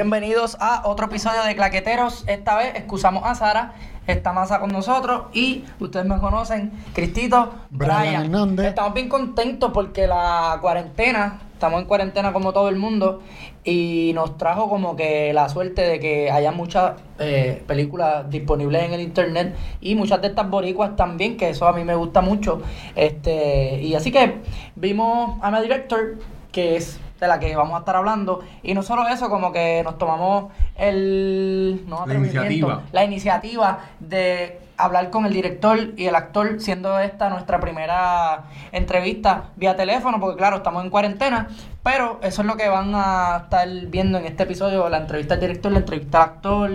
[0.00, 2.24] Bienvenidos a otro episodio de Claqueteros.
[2.26, 3.74] Esta vez excusamos a Sara,
[4.06, 8.24] está Masa con nosotros y ustedes me conocen, Cristito, Brian Brian.
[8.24, 8.68] Hernández.
[8.68, 13.20] Estamos bien contentos porque la cuarentena, estamos en cuarentena como todo el mundo
[13.62, 18.94] y nos trajo como que la suerte de que haya muchas eh, películas disponibles en
[18.94, 22.62] el internet y muchas de estas boricuas también, que eso a mí me gusta mucho.
[22.96, 24.40] Este, y así que
[24.76, 26.16] vimos a una director
[26.52, 28.40] que es de la que vamos a estar hablando.
[28.62, 32.82] Y no solo eso, como que nos tomamos el no, La iniciativa.
[32.92, 39.50] la iniciativa de hablar con el director y el actor, siendo esta nuestra primera entrevista
[39.56, 41.48] vía teléfono, porque claro, estamos en cuarentena,
[41.82, 45.40] pero eso es lo que van a estar viendo en este episodio, la entrevista al
[45.40, 46.70] director, la entrevista al actor,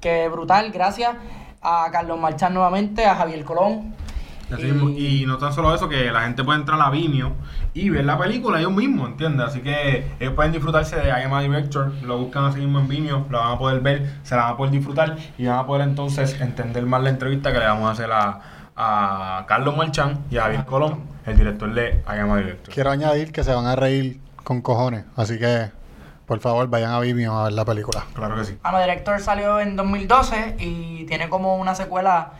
[0.00, 1.14] que brutal, gracias
[1.62, 3.94] a Carlos Marchán nuevamente, a Javier Colón.
[4.52, 4.90] Así mismo.
[4.90, 7.32] Y no tan solo eso, que la gente puede entrar a Vimeo
[7.74, 9.48] y ver la película ellos mismos, ¿entiendes?
[9.48, 12.88] Así que ellos pueden disfrutarse de I Am a Director, lo buscan así mismo en
[12.88, 15.66] Vimeo, lo van a poder ver, se la van a poder disfrutar y van a
[15.66, 18.40] poder entonces entender más la entrevista que le vamos a hacer a,
[18.76, 22.74] a Carlos Marchán y a Javier Colón, el director de I Am a Director.
[22.74, 25.04] Quiero añadir que se van a reír con cojones.
[25.16, 25.70] Así que,
[26.26, 28.04] por favor, vayan a Vimeo a ver la película.
[28.14, 28.58] Claro que sí.
[28.62, 32.32] Ama Director salió en 2012 y tiene como una secuela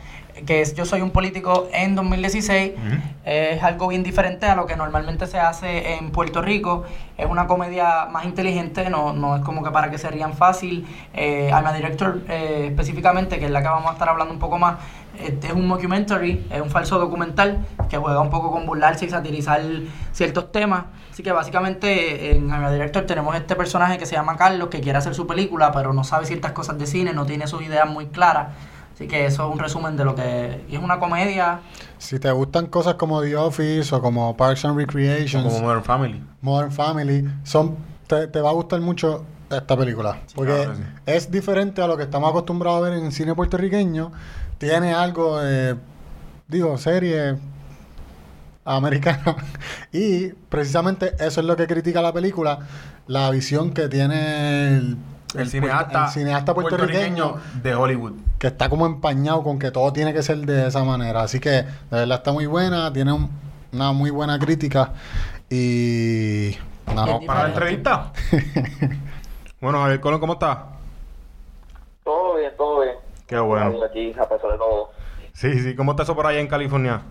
[0.45, 2.73] que es Yo soy un político en 2016.
[2.73, 3.01] Ujú.
[3.25, 6.85] Es algo bien diferente a lo que normalmente se hace en Puerto Rico.
[7.17, 10.87] Es una comedia más inteligente, no, no es como que para que se rían fácil.
[11.13, 14.57] Eh, Alma Director eh, específicamente, que es la que vamos a estar hablando un poco
[14.57, 14.77] más,
[15.19, 19.09] este es un mockumentary, es un falso documental que juega un poco con burlarse y
[19.09, 19.61] satirizar
[20.11, 20.85] ciertos temas.
[21.11, 24.99] Así que básicamente en Alma Director tenemos este personaje que se llama Carlos, que quiere
[24.99, 28.07] hacer su película, pero no sabe ciertas cosas de cine, no tiene sus ideas muy
[28.07, 28.49] claras.
[28.97, 31.59] Así que eso es un resumen de lo que y es una comedia.
[31.99, 36.23] Si te gustan cosas como The Office o como Parks and Recreation, Como Modern Family.
[36.41, 37.77] Modern Family, son,
[38.07, 40.17] te, te va a gustar mucho esta película.
[40.33, 40.83] porque claro que sí.
[41.05, 44.11] es diferente a lo que estamos acostumbrados a ver en el cine puertorriqueño.
[44.57, 45.75] Tiene algo de,
[46.47, 47.37] digo, serie
[48.65, 49.35] americana.
[49.93, 52.61] y precisamente eso es lo que critica la película,
[53.05, 54.97] la visión que tiene el,
[55.41, 58.13] El cineasta, el cineasta puertorriqueño de Hollywood.
[58.39, 61.21] que está como empañado con que todo tiene que ser de esa manera.
[61.21, 63.29] Así que de verdad está muy buena, tiene un-
[63.73, 64.93] una muy buena crítica
[65.49, 66.55] y
[66.87, 68.11] nada, Vamos para la entrevista.
[69.61, 70.57] bueno, Javier Colón, ¿cómo estás?
[72.03, 72.95] Todo bien, todo bien.
[73.27, 73.83] Qué bueno.
[73.83, 74.91] Aquí, a pesar de todo.
[75.33, 77.01] Sí, sí, ¿cómo está eso por allá en California?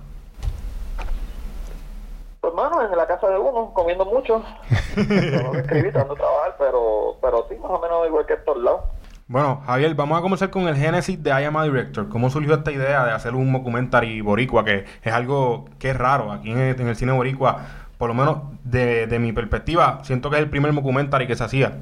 [2.91, 4.43] En la casa de uno, comiendo mucho.
[4.95, 8.81] Tratando de trabajar, pero, pero sí, más o menos igual que en todos lados.
[9.29, 12.09] Bueno, Javier, vamos a comenzar con el génesis de I Am a Director.
[12.09, 14.65] ¿Cómo surgió esta idea de hacer un documentary boricua?
[14.65, 17.67] Que es algo que es raro aquí en el, en el cine boricua.
[17.99, 21.43] Por lo menos de, de mi perspectiva, siento que es el primer documentary que se
[21.43, 21.73] hacía.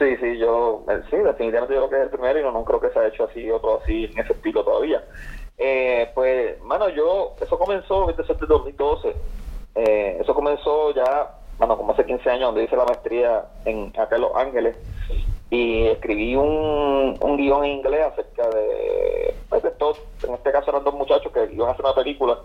[0.00, 2.64] Sí, sí, yo, eh, sí, definitivamente yo creo que es el primero y no, no
[2.64, 5.02] creo que se ha hecho así, otro así, en ese estilo todavía.
[5.62, 9.14] Eh, pues, mano, yo, eso comenzó, viste, eso es de 2012.
[9.74, 14.16] Eh, eso comenzó ya, bueno, como hace 15 años, donde hice la maestría en, acá
[14.16, 14.74] en Los Ángeles.
[15.50, 20.70] Y escribí un, un guion en inglés acerca de, pues, de estos, en este caso
[20.70, 22.38] eran dos muchachos que iban a hacer una película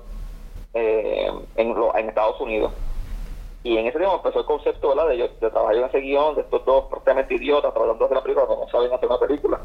[0.74, 2.74] eh, en, en Estados Unidos.
[3.64, 4.94] Y en ese tiempo empezó el concepto.
[4.94, 8.18] De, yo, de trabajar en ese guion, de estos dos prácticamente idiotas tratando de hacer
[8.18, 9.60] una película, pero no saben hacer una película.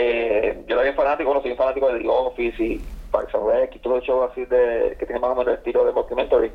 [0.00, 3.80] Eh, yo bien fanático, bueno, soy fanático de The Office y Parks and Rec y
[3.80, 6.52] todo el show así de, que tiene más o menos el estilo de documentary.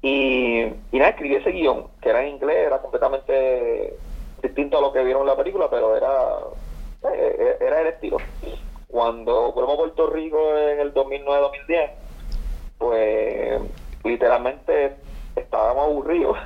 [0.00, 3.94] Y, y nada, escribí ese guion, que era en inglés, era completamente
[4.42, 6.10] distinto a lo que vieron en la película, pero era,
[7.14, 8.16] eh, era el estilo.
[8.88, 11.90] Cuando fuimos a Puerto Rico en el 2009-2010,
[12.78, 13.60] pues
[14.04, 14.96] literalmente
[15.36, 16.38] estábamos aburridos.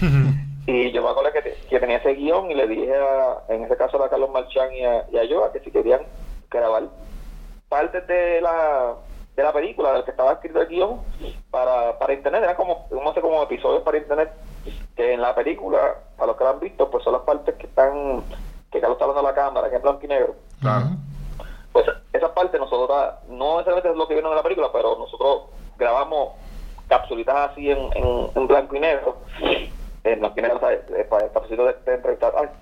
[0.66, 3.64] y yo me acuerdo que, te- que tenía ese guion y le dije, a, en
[3.64, 6.02] ese caso a Carlos Marchán y a, y a Joa, que si querían
[6.50, 6.84] grabar
[7.68, 8.94] partes de la
[9.36, 11.00] de la película, del que estaba escrito el guion,
[11.50, 14.30] para, para internet, eran como, no sé, como episodios para internet,
[14.96, 17.66] que en la película, a los que lo han visto, pues son las partes que
[17.66, 18.22] están,
[18.70, 20.34] que Carlos está hablando a la cámara, que es blanco y negro.
[20.60, 20.86] Claro.
[21.72, 24.98] pues esa parte nosotros la- no necesariamente es lo que vieron en la película pero
[24.98, 25.42] nosotros
[25.78, 26.30] grabamos
[26.88, 29.16] capsulitas así en, en, en blanco y negro
[30.04, 30.80] en blanco y negro ¿sabes?
[30.90, 31.06] Eh,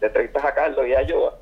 [0.01, 1.35] de entrevistas, a Carlos y a Yoa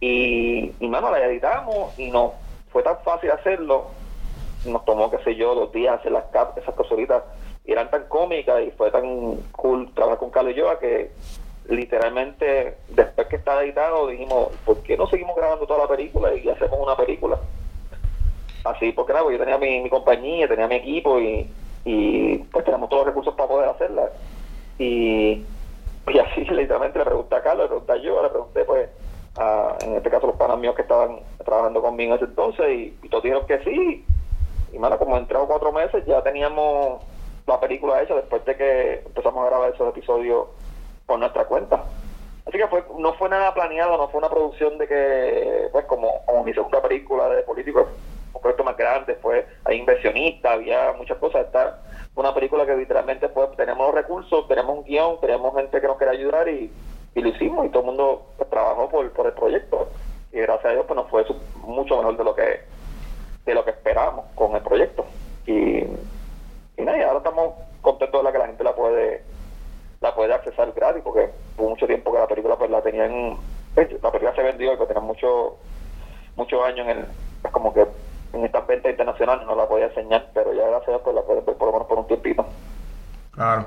[0.00, 2.34] Y, y mano, la editamos y no
[2.72, 3.86] fue tan fácil hacerlo.
[4.64, 7.22] Nos tomó, qué sé yo, dos días hacer las cap esas cosoritas
[7.64, 11.10] y eran tan cómicas y fue tan cool trabajar con Carlos y yo que
[11.68, 16.48] literalmente después que estaba editado dijimos, ¿por qué no seguimos grabando toda la película y
[16.48, 17.38] hacemos una película?
[18.64, 21.48] Así, porque nada, yo tenía mi, mi compañía, tenía mi equipo y,
[21.84, 24.10] y pues tenemos todos los recursos para poder hacerla.
[24.78, 25.44] Y,
[26.08, 28.88] y así literalmente le pregunté a Carlos, le pregunté yo, le pregunté pues
[29.38, 32.66] a, en este caso los panas míos que estaban trabajando conmigo en ese entonces
[33.02, 34.04] y, todos dijeron que sí.
[34.72, 37.02] Y mano, como en tres o cuatro meses ya teníamos
[37.46, 40.46] la película hecha después de que empezamos a grabar esos episodios
[41.06, 41.84] por nuestra cuenta.
[42.46, 46.24] Así que fue, no fue nada planeado, no fue una producción de que, pues como,
[46.26, 47.86] como mi segunda película de político,
[48.32, 51.46] un proyecto más grande, fue, hay inversionistas, había muchas cosas.
[51.46, 51.78] Esta
[52.14, 56.12] una película que literalmente pues tenemos recursos, tenemos un guion, tenemos gente que nos quiere
[56.12, 56.70] ayudar y,
[57.14, 59.88] y lo hicimos y todo el mundo pues, trabajó por, por el proyecto.
[60.32, 61.24] Y gracias a Dios pues nos fue
[61.66, 62.60] mucho mejor de lo que
[63.44, 65.04] de lo que esperábamos con el proyecto.
[65.46, 65.78] Y,
[66.76, 69.22] y nada, ahora estamos contentos de la que la gente la puede
[70.00, 73.36] la puede accesar gratis porque hubo mucho tiempo que la película pues la tenían
[73.74, 75.56] pues, la película se vendió y pues tenía mucho
[76.36, 77.06] muchos años en el,
[77.40, 77.86] pues, como que
[78.32, 81.44] en estas ventas internacionales no la podía enseñar pero ya gracias a pues la pueden
[81.44, 82.46] ver por lo menos por un tiempito
[83.32, 83.66] Claro.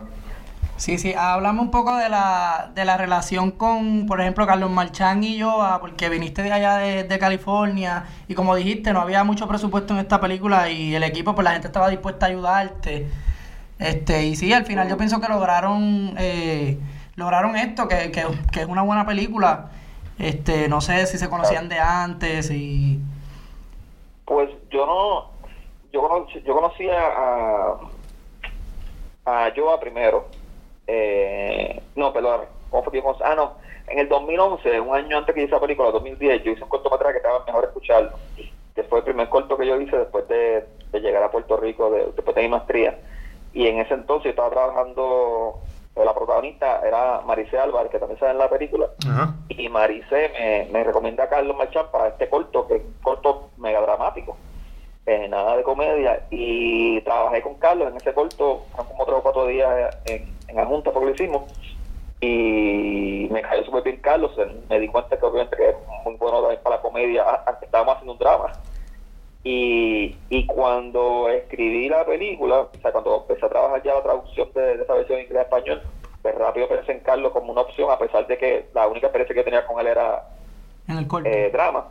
[0.78, 5.24] Sí, sí, hablamos un poco de la, de la relación con, por ejemplo, Carlos Marchán
[5.24, 9.48] y yo, porque viniste de allá de, de California y como dijiste, no había mucho
[9.48, 13.08] presupuesto en esta película y el equipo, pues la gente estaba dispuesta a ayudarte.
[13.80, 16.78] Este, y sí, al final yo pienso que lograron, eh,
[17.16, 19.70] lograron esto, que, que, que es una buena película.
[20.20, 23.00] Este, no sé si se conocían de antes y...
[24.26, 25.32] Pues yo no,
[25.92, 27.80] yo conocí, yo conocía a,
[29.26, 30.30] a Joa primero.
[30.88, 33.22] Eh, no, perdón, ¿cómo fue que conocí?
[33.26, 33.58] Ah, no,
[33.88, 37.14] en el 2011, un año antes que hice esa película, 2010, yo hice un cortometraje
[37.14, 38.20] que estaba mejor escucharlo,
[38.76, 41.90] que fue el primer corto que yo hice después de, de llegar a Puerto Rico,
[41.92, 43.00] de- después de mi maestría.
[43.54, 45.60] Y en ese entonces yo estaba trabajando,
[46.04, 49.36] la protagonista era Maricé Álvarez, que también sale en la película, Ajá.
[49.48, 53.50] y Maricé me, me recomienda a Carlos Marchán para este corto, que es un corto
[53.58, 54.36] mega dramático,
[55.06, 59.24] eh, nada de comedia, y trabajé con Carlos en ese corto, fueron como tres o
[59.24, 61.44] cuatro días en, en la junta porque lo hicimos,
[62.20, 64.32] y me cayó súper bien Carlos,
[64.70, 67.96] me di cuenta que obviamente que es muy bueno también para la comedia, aunque estábamos
[67.96, 68.52] haciendo un drama.
[69.48, 74.50] Y, y cuando escribí la película, o sea, cuando empecé a trabajar ya la traducción
[74.56, 75.82] de, de esa versión en inglés a español,
[76.24, 79.36] pues rápido pensé en Carlos como una opción, a pesar de que la única experiencia
[79.36, 80.24] que tenía con él era
[80.88, 81.30] En el corto.
[81.30, 81.90] eh, drama.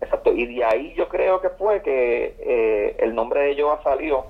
[0.00, 4.24] Exacto, y de ahí yo creo que fue que eh, el nombre de Joa salió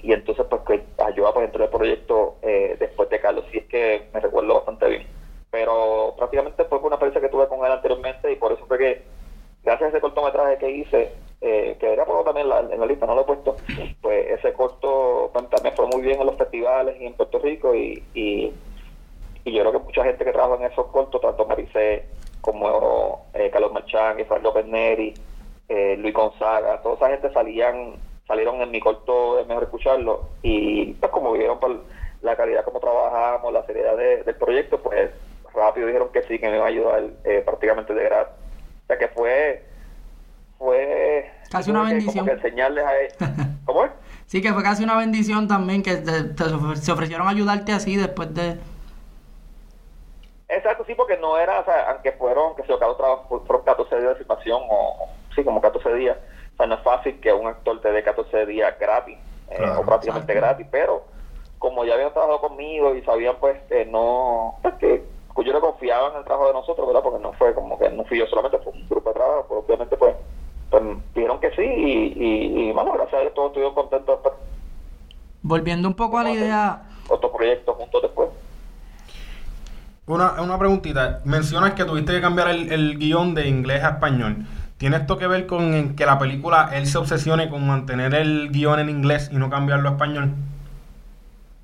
[0.00, 3.58] y entonces pues que a Joa pues entró el proyecto eh, después de Carlos, si
[3.58, 5.06] es que me recuerdo bastante bien.
[5.50, 8.78] Pero prácticamente fue por una experiencia que tuve con él anteriormente y por eso fue
[8.78, 9.02] que
[9.64, 12.86] gracias a ese cortometraje que hice, eh, que debería ponerlo también en la, en la
[12.86, 13.56] lista, no lo he puesto,
[14.00, 17.74] pues ese corto pues, también fue muy bien en los festivales y en Puerto Rico
[17.74, 18.52] y, y,
[19.44, 22.06] y yo creo que mucha gente que trabaja en esos cortos, tanto Maricé
[22.40, 25.12] como eh, Carlos Marchán, Israel López Neri,
[25.68, 27.94] eh, Luis Gonzaga, toda esa gente salían
[28.26, 31.74] salieron en mi corto de Mejor Escucharlo y pues como vieron por
[32.20, 35.10] la calidad como trabajamos, la seriedad de- del proyecto, pues
[35.54, 38.34] rápido dijeron que sí, que me iba a ayudar eh, prácticamente de gratis.
[38.84, 39.64] O sea que fue
[40.58, 42.26] fue Casi una tuve que bendición.
[42.26, 43.16] como que enseñarles a ellos.
[43.64, 43.90] ¿Cómo es?
[44.26, 48.34] Sí, que fue casi una bendición también que te- se ofrecieron a ayudarte así después
[48.34, 48.58] de...
[50.50, 53.96] Exacto, sí, porque no era, o sea, aunque fueron, que se cada trabajo fueron 14
[53.96, 54.74] días de filmación, o
[55.04, 56.16] o- sí, como 14 días,
[56.54, 59.16] o sea, no es fácil que un actor te dé 14 días gratis,
[59.50, 60.46] eh, Claro, o prácticamente exacto.
[60.46, 61.04] gratis, pero
[61.58, 65.60] como ya habían trabajado conmigo y sabían, pues, que no, pues, que pues, yo le
[65.60, 67.02] confiaba en el trabajo de nosotros, ¿verdad?
[67.02, 69.64] Porque no fue como que no fui yo solamente, fue un grupo de trabajo, pues,
[69.66, 70.16] obviamente, pues,
[70.70, 70.82] pues
[71.14, 74.34] dijeron que sí, y, y, y bueno, gracias a Dios todos estuvieron contentos después,
[75.48, 76.82] Volviendo un poco a la idea...
[77.08, 78.28] otro proyecto juntos después.
[80.06, 81.20] Una, una preguntita.
[81.24, 84.46] Mencionas que tuviste que cambiar el, el guion de inglés a español.
[84.76, 88.50] ¿Tiene esto que ver con en que la película él se obsesione con mantener el
[88.50, 90.34] guion en inglés y no cambiarlo a español?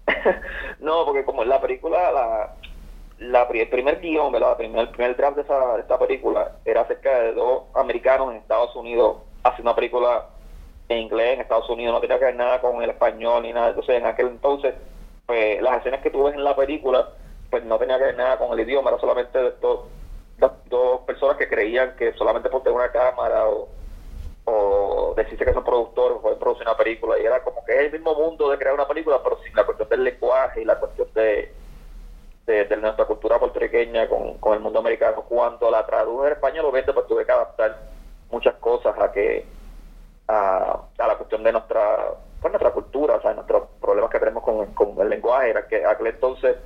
[0.81, 2.55] no, porque como en la película, la,
[3.19, 4.53] la, pri- el primer guion, ¿verdad?
[4.53, 8.31] El primer, el primer draft de, esa, de esta película era acerca de dos americanos
[8.31, 10.25] en Estados Unidos haciendo una película
[10.89, 13.69] en inglés en Estados Unidos, no tenía que ver nada con el español ni nada.
[13.71, 14.75] Entonces, en aquel entonces,
[15.27, 17.09] pues las escenas que tú ves en la película,
[17.51, 19.81] pues no tenía que ver nada con el idioma, era solamente de dos,
[20.67, 23.69] dos, personas que creían que solamente por tener una cámara o,
[24.45, 27.93] o decirse que son productores pueden producir una película y era como que es el
[27.93, 31.09] mismo mundo de crear una película pero sin la cuestión del lenguaje y la cuestión
[31.15, 31.55] de
[32.47, 35.23] de, nuestra cultura puertorriqueña con, con el mundo americano.
[35.29, 37.79] Cuando la traduje en español, obviamente, pues tuve que adaptar
[38.31, 39.47] muchas cosas a que
[40.29, 44.43] a, a la cuestión de nuestra pues, nuestra cultura, o sea, nuestros problemas que tenemos
[44.43, 45.51] con, con el lenguaje.
[45.51, 46.57] Era que aquel entonces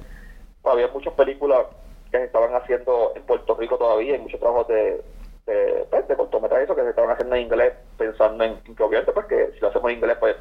[0.61, 1.67] pues, había muchas películas
[2.11, 5.05] que se estaban haciendo en Puerto Rico todavía, y muchos trabajos de,
[5.47, 9.12] de, pues, de cortometraje eso que se estaban haciendo en inglés, pensando en, que obviamente
[9.12, 10.37] pues que si lo hacemos en inglés pues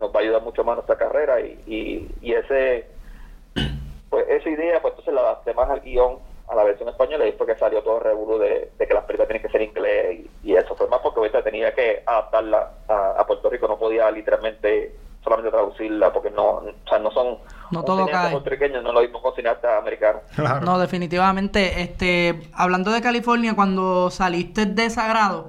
[0.00, 2.86] nos va a ayudar mucho más nuestra carrera y, y, y ese
[4.08, 6.18] pues esa idea pues entonces la adapté más al guion
[6.54, 9.04] a la versión española y fue que salió todo el revuelo de, de, que las
[9.04, 12.02] películas tienen que ser en inglés y, y, eso fue más porque ahorita tenía que
[12.06, 17.10] adaptarla a, a, Puerto Rico, no podía literalmente solamente traducirla porque no, o sea, no
[17.10, 17.38] son
[17.70, 18.30] no todo cae.
[18.30, 20.22] puertorriqueños, no lo mismo con cineastas americanos.
[20.34, 20.60] Claro.
[20.64, 25.48] No, definitivamente, este, hablando de California, cuando saliste de Sagrado,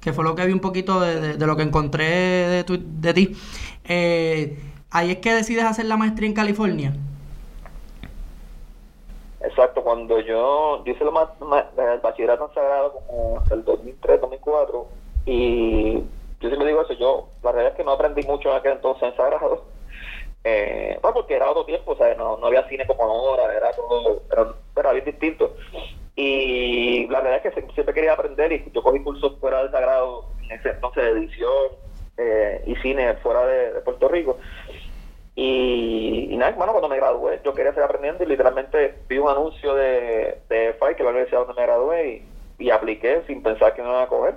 [0.00, 2.04] que fue lo que vi un poquito de, de, de lo que encontré
[2.48, 3.36] de, tu, de ti,
[3.84, 4.58] eh,
[4.90, 6.94] ahí es que decides hacer la maestría en California.
[9.48, 14.20] Exacto, cuando yo, yo hice lo más, más, el bachillerato Sagrado como hasta el 2003,
[14.20, 14.86] 2004,
[15.24, 15.94] y
[16.40, 19.08] yo siempre digo eso, yo, la realidad es que no aprendí mucho en aquel entonces
[19.08, 19.64] en Sagrado,
[20.44, 24.22] eh, pues porque era otro tiempo, sea, no, no había cine como ahora, era todo,
[24.30, 25.56] era, era bien distinto.
[26.14, 30.26] Y la verdad es que siempre quería aprender y yo cogí cursos fuera del Sagrado,
[30.42, 31.68] en ese entonces de edición
[32.18, 34.36] eh, y cine fuera de Puerto Rico.
[35.40, 39.28] Y, y, nada, bueno, cuando me gradué, yo quería seguir aprendiendo y literalmente vi un
[39.28, 42.24] anuncio de, de FAI, que es la universidad donde me gradué,
[42.58, 44.34] y, y, apliqué sin pensar que me iban a coger.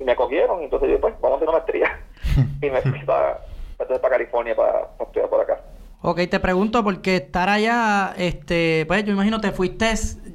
[0.00, 2.00] Y me cogieron, y entonces yo, pues, vamos a hacer una maestría.
[2.62, 3.38] y me fui para,
[3.76, 5.60] para, para California para, para, estudiar por acá.
[6.00, 9.92] Ok, te pregunto, porque estar allá, este, pues yo imagino te fuiste,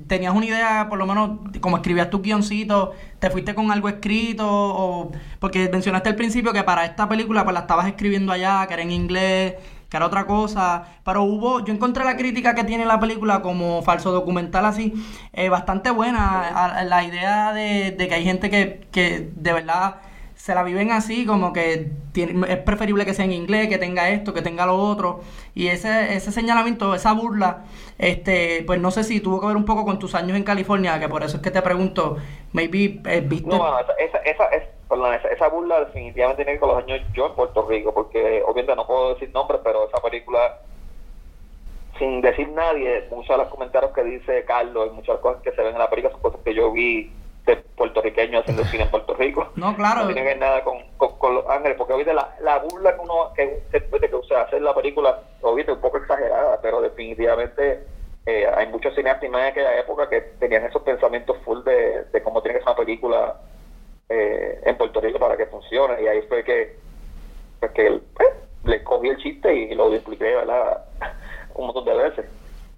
[0.07, 4.45] tenías una idea, por lo menos, como escribías tu guioncito, te fuiste con algo escrito,
[4.47, 8.75] o porque mencionaste al principio que para esta película pues la estabas escribiendo allá, que
[8.75, 9.55] era en inglés,
[9.89, 13.81] que era otra cosa, pero hubo, yo encontré la crítica que tiene la película como
[13.81, 14.93] falso documental así,
[15.33, 19.53] eh, bastante buena, a, a la idea de, de, que hay gente que, que de
[19.53, 19.95] verdad
[20.35, 24.09] se la viven así, como que tiene, es preferible que sea en inglés, que tenga
[24.09, 25.21] esto, que tenga lo otro,
[25.53, 27.63] y ese, ese señalamiento, esa burla,
[27.97, 30.97] este, pues no sé si tuvo que ver un poco con tus años en California,
[30.99, 32.17] que por eso es que te pregunto,
[32.53, 33.49] maybe, eh, ¿viste?
[33.49, 37.07] No, esa, esa, esa, perdón, esa, esa, burla definitivamente tiene que ver con los años
[37.13, 40.57] yo en Puerto Rico, porque obviamente no puedo decir nombres, pero esa película,
[41.99, 45.61] sin decir nadie, muchos de los comentarios que dice Carlos y muchas cosas que se
[45.61, 47.13] ven en la película son cosas que yo vi
[47.45, 49.47] de puertorriqueño haciendo cine en Puerto Rico.
[49.55, 50.01] No, claro.
[50.01, 52.95] No tiene que ver nada con, con, con Los Ángeles, porque ahorita la, la burla
[52.95, 56.81] que uno que, que, que o sea, hacer la película, obviamente un poco exagerada, pero
[56.81, 57.83] definitivamente
[58.25, 62.41] eh, hay muchos cineastas en aquella época que tenían esos pensamientos full de, de cómo
[62.41, 63.35] tiene que ser una película
[64.09, 66.01] eh, en Puerto Rico para que funcione.
[66.01, 66.77] Y ahí fue que
[67.59, 68.01] pues que eh,
[68.63, 70.85] le cogí el chiste y lo expliqué ¿verdad?
[71.55, 72.25] un montón de veces.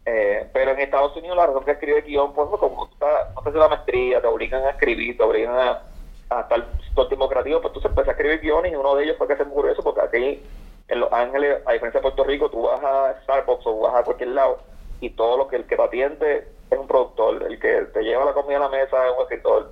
[0.05, 3.53] Eh, pero en Estados Unidos la razón que escribe guion pues como tú estás, haces
[3.53, 5.83] la maestría te obligan a escribir te obligan a,
[6.31, 9.03] a estar todo el tiempo creativo pues tú empecé a escribir guiones y uno de
[9.03, 10.43] ellos fue que se me ocurrió eso porque aquí
[10.87, 14.03] en Los Ángeles a diferencia de Puerto Rico tú vas a Starbucks o vas a
[14.03, 14.57] cualquier lado
[15.01, 18.25] y todo lo que el que te atiende es un productor el que te lleva
[18.25, 19.71] la comida a la mesa es un escritor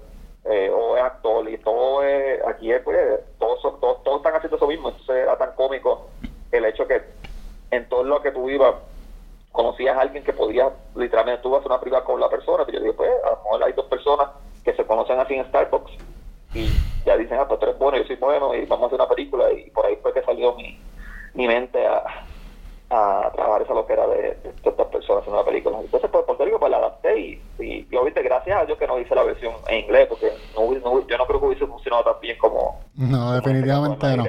[0.50, 2.98] eh, o es actor y todo es, aquí es, pues,
[3.38, 6.10] todos, todos, todos están haciendo eso mismo, entonces era tan cómico
[6.52, 7.02] el hecho que
[7.72, 8.74] en todo lo que tú ibas
[9.52, 12.72] conocías a alguien que podía, literalmente tú vas a una privada con la persona, y
[12.72, 14.30] yo digo, pues a lo mejor hay dos personas
[14.64, 15.92] que se conocen así en Starbucks
[16.54, 16.70] y
[17.06, 19.10] ya dicen, ah, pues tú eres bueno, yo soy bueno y vamos a hacer una
[19.10, 20.80] película y por ahí fue que salió mi,
[21.34, 22.26] mi mente a,
[22.90, 25.80] a trabajar esa loquera de, de estas personas en una película.
[25.80, 28.88] Entonces, por Puerto Rico, pues la adapté y, y, y obviamente gracias a Dios que
[28.88, 32.04] no hice la versión en inglés, porque no, no, yo no creo que hubiese funcionado
[32.04, 32.80] tan bien como...
[32.96, 34.26] No, definitivamente no.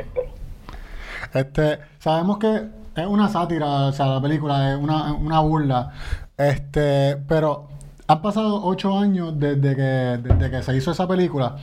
[1.32, 2.62] Este, sabemos que
[2.96, 5.92] es una sátira, o sea, la película es una, una burla,
[6.36, 7.68] este, pero
[8.08, 9.82] han pasado ocho años desde que,
[10.28, 11.56] desde que se hizo esa película.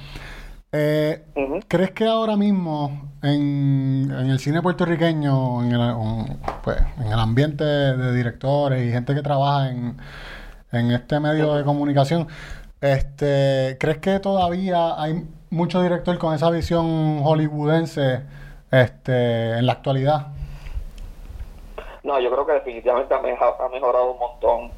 [0.79, 1.65] Eh, uh -huh.
[1.67, 5.95] ¿Crees que ahora mismo en, en el cine puertorriqueño, en el,
[6.63, 9.97] pues, en el, ambiente de directores y gente que trabaja en,
[10.71, 12.27] en este medio de comunicación,
[12.79, 18.21] este, ¿crees que todavía hay mucho director con esa visión hollywoodense
[18.71, 20.27] este, en la actualidad?
[22.03, 23.19] No, yo creo que definitivamente ha
[23.69, 24.76] mejorado un montón.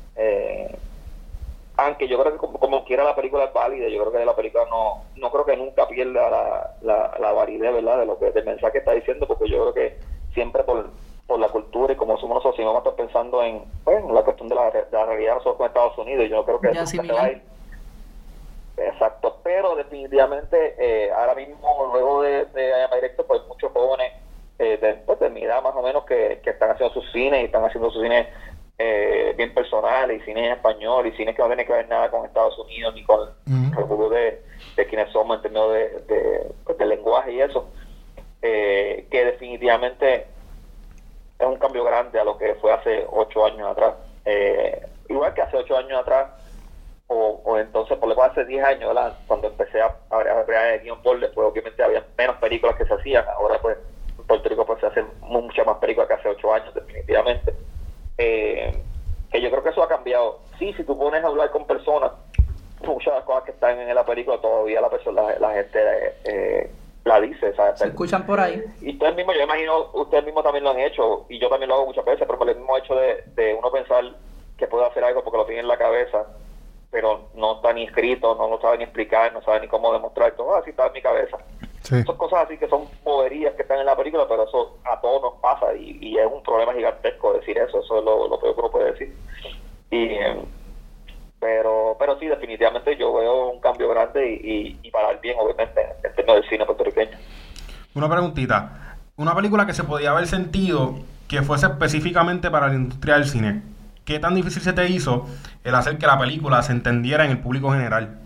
[1.90, 4.36] Aunque yo creo que como, como, quiera la película es válida, yo creo que la
[4.36, 8.00] película no, no creo que nunca pierda la, la, la validez, ¿verdad?
[8.00, 10.00] De lo que, del mensaje que está diciendo, porque yo creo que
[10.34, 10.92] siempre por,
[11.26, 14.24] por la cultura y como somos nosotros, si vamos a estar pensando en, bueno, la
[14.24, 16.98] cuestión de la, de la realidad nosotros con Estados Unidos, yo creo que ya, se
[17.02, 17.42] va a ir.
[18.78, 24.14] Exacto, pero definitivamente eh, ahora mismo, luego de, de Directo, pues muchos jóvenes
[24.60, 27.42] eh, de, pues, de mi edad más o menos que, que están haciendo sus cines
[27.42, 28.28] y están haciendo sus cines
[28.82, 32.10] eh, bien personales y cine en español y cine que no tiene que ver nada
[32.10, 34.42] con Estados Unidos ni con el orgullo de,
[34.78, 37.70] de quienes somos en términos de, de, pues, de lenguaje y eso,
[38.42, 40.28] eh, que definitivamente
[41.38, 43.96] es un cambio grande a lo que fue hace ocho años atrás.
[44.24, 46.30] Eh, igual que hace ocho años atrás,
[47.08, 49.14] o, o entonces por lo menos hace diez años, ¿verdad?
[49.28, 49.94] cuando empecé a
[50.46, 53.78] crear el guion por después, obviamente había menos películas que se hacían, ahora pues
[54.18, 57.54] en Puerto Rico pues se hacen muchas más películas que hace ocho años, definitivamente.
[58.20, 58.72] Eh,
[59.32, 60.40] que yo creo que eso ha cambiado.
[60.60, 62.12] Sí, si tú pones a hablar con personas,
[62.86, 65.80] muchas de las cosas que están en la película todavía la persona la, gente
[66.24, 66.72] eh,
[67.04, 67.80] la dice ¿sabes?
[67.80, 71.26] se escuchan por ahí y ustedes mismos yo imagino ustedes mismos también lo han hecho
[71.30, 73.72] y yo también lo hago muchas veces pero por el mismo hecho de, de uno
[73.72, 74.04] pensar
[74.58, 76.26] que puede hacer algo porque lo tiene en la cabeza
[76.92, 80.32] pero no está ni escrito no lo sabe ni explicar no sabe ni cómo demostrar
[80.34, 81.38] todo así está en mi cabeza
[81.82, 82.04] Sí.
[82.04, 85.22] son cosas así que son boberías que están en la película pero eso a todos
[85.22, 88.54] nos pasa y, y es un problema gigantesco decir eso eso es lo, lo peor
[88.54, 89.16] que uno puede decir
[89.92, 90.10] y
[91.40, 95.38] pero pero sí definitivamente yo veo un cambio grande y, y, y para el bien
[95.40, 97.18] obviamente en términos del cine puertorriqueño
[97.96, 98.98] Una preguntita.
[99.16, 100.96] Una película que se podía haber sentido
[101.28, 103.62] que fuese específicamente para la industria del cine.
[104.06, 105.28] ¿Qué tan difícil se te hizo
[105.64, 108.18] el hacer que la película se entendiera en el público general?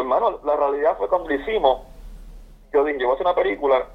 [0.00, 1.82] Pues, hermano, la realidad fue cuando lo hicimos.
[2.72, 3.86] Yo dije, yo voy a hacer una película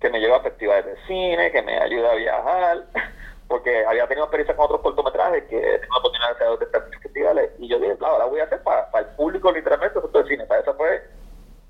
[0.00, 2.84] que me lleve a festivales de cine, que me ayude a viajar,
[3.48, 7.50] porque había tenido experiencia con otros cortometrajes que tengo la oportunidad de estar en festivales.
[7.60, 10.28] Y yo dije, claro, la voy a hacer para, para el público, literalmente, sector de
[10.30, 10.46] cine.
[10.46, 11.00] Para eso fue,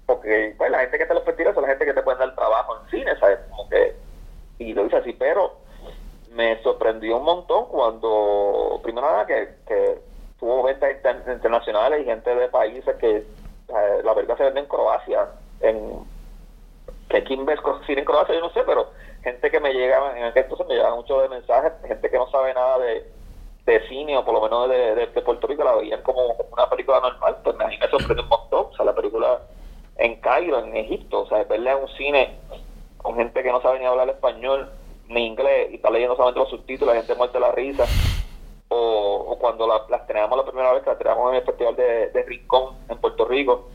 [0.07, 2.35] porque pues, la gente que en los festivales son la gente que te puede dar
[2.35, 3.41] trabajo en cine, ¿sabes?
[3.51, 3.95] Como que,
[4.59, 5.53] y lo hice así, pero
[6.31, 10.03] me sorprendió un montón cuando, primero nada, que, que
[10.39, 13.36] tuvo ventas inter- internacionales y gente de países que
[13.69, 15.29] eh, la verdad se vende en Croacia,
[15.61, 16.05] en
[17.09, 18.91] que quién ves cine en Croacia, yo no sé, pero
[19.23, 22.31] gente que me llega, en aquel entonces me llegaban muchos de mensajes, gente que no
[22.31, 23.07] sabe nada de,
[23.67, 27.01] de cine o por lo menos de, de, Puerto Rico la veían como, una película
[27.01, 29.41] normal, pues a mí me un montón, o sea, la película
[29.99, 32.39] en Cairo, en Egipto, o sea, verla en un cine
[32.99, 34.71] con gente que no sabe ni hablar español
[35.09, 37.85] ni inglés y está leyendo solamente los subtítulos, la gente muerte la risa,
[38.69, 41.77] o, o cuando la- las teníamos la primera vez que las teníamos en el Festival
[41.77, 43.69] de, de Rincón en Puerto Rico,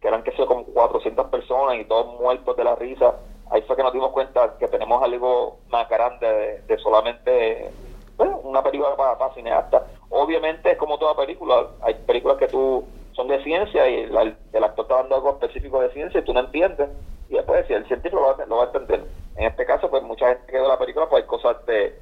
[0.00, 3.16] que eran que sé, como 400 personas y todos muertos de la risa.
[3.50, 7.72] Ahí fue que nos dimos cuenta que tenemos algo más grande de, de solamente
[8.16, 9.82] bueno, una película para, para cineastas.
[10.10, 14.64] Obviamente es como toda película, hay películas que tú son de ciencia y la- el
[14.64, 16.88] actor está dando algo específico de ciencia y tú no entiendes.
[17.28, 19.06] Y después si el científico lo va, lo va a entender.
[19.36, 21.94] En este caso, pues mucha gente que ve la película, pues hay cosas de,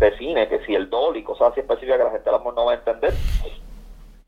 [0.00, 2.54] de cine, que si el dolly, cosas así específicas que la gente a lo mejor
[2.54, 3.24] no va a entender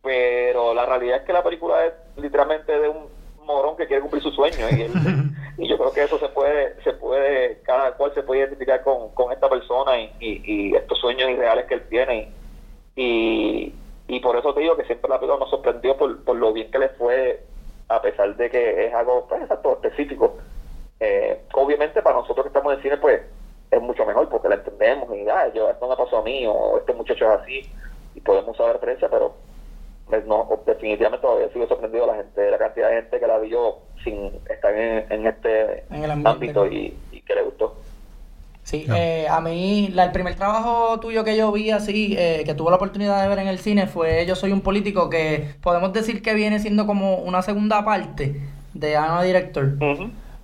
[0.03, 4.23] pero la realidad es que la película es literalmente de un morón que quiere cumplir
[4.23, 5.01] su sueño y, él-
[5.59, 9.11] y yo creo que eso se puede se puede cada cual se puede identificar con,
[9.15, 12.37] con esta persona y, y, y estos sueños irreales que él tiene
[12.97, 16.53] y, y por eso te digo que siempre la película nos sorprendió por, por lo
[16.53, 17.47] bien que le fue
[17.89, 20.39] a pesar de que es algo pues exacto específico.
[21.01, 23.23] Eh, obviamente para nosotros que estamos en cine pues
[23.71, 26.79] es mucho mejor porque la entendemos y ah, yo esto me pasó a mí o
[26.79, 27.61] este muchacho es así
[28.15, 29.35] y podemos saber referencia pero
[30.09, 33.77] pues, no, definitivamente todavía sigo sorprendido la gente, la cantidad de gente que la vio
[34.03, 36.29] sin estar en, en este En el ambiente.
[36.31, 37.77] ámbito y, y que le gustó.
[38.63, 42.55] Sí, eh, a mí la- el primer trabajo tuyo que yo vi así, eh, que
[42.55, 45.93] tuve la oportunidad de ver en el cine fue Yo soy un político que podemos
[45.95, 48.41] decir que viene siendo como una segunda parte
[48.75, 49.73] de Ana Director.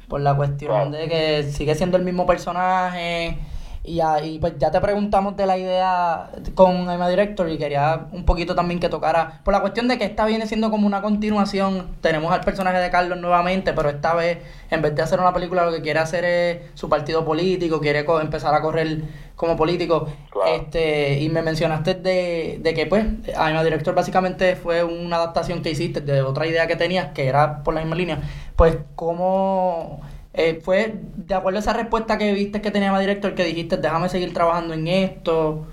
[0.09, 3.39] Por la cuestión de que sigue siendo el mismo personaje
[3.85, 8.25] y, ahí, pues ya te preguntamos de la idea con Emma Director y quería un
[8.25, 11.89] poquito también que tocara, por la cuestión de que esta viene siendo como una continuación,
[12.01, 14.39] tenemos al personaje de Carlos nuevamente, pero esta vez
[14.71, 18.07] en vez de hacer una película lo que quiere hacer es su partido político, quiere
[18.21, 19.03] empezar a correr
[19.37, 20.09] como político.
[20.31, 20.55] Claro.
[20.55, 25.71] Este, y me mencionaste de, de que pues Emma Director básicamente fue una adaptación que
[25.71, 28.23] hiciste de otra idea que tenías, que era por la misma línea.
[28.57, 30.01] Pues cómo
[30.35, 33.77] eh, fue de acuerdo a esa respuesta que viste que tenía Emma Director que dijiste
[33.77, 35.65] déjame seguir trabajando en esto.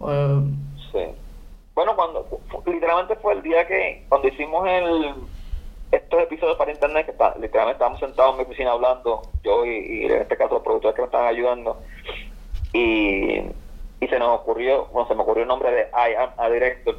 [0.00, 0.40] eh,
[0.90, 1.04] Sí.
[1.74, 2.26] Bueno, cuando
[2.66, 5.14] literalmente fue el día que cuando hicimos el
[5.92, 10.04] estos episodios para internet que está, literalmente estábamos sentados en mi oficina hablando yo y,
[10.06, 11.78] en este caso los productores que me estaban ayudando
[12.72, 13.38] y,
[14.00, 16.96] y se nos ocurrió bueno se me ocurrió el nombre de I am a director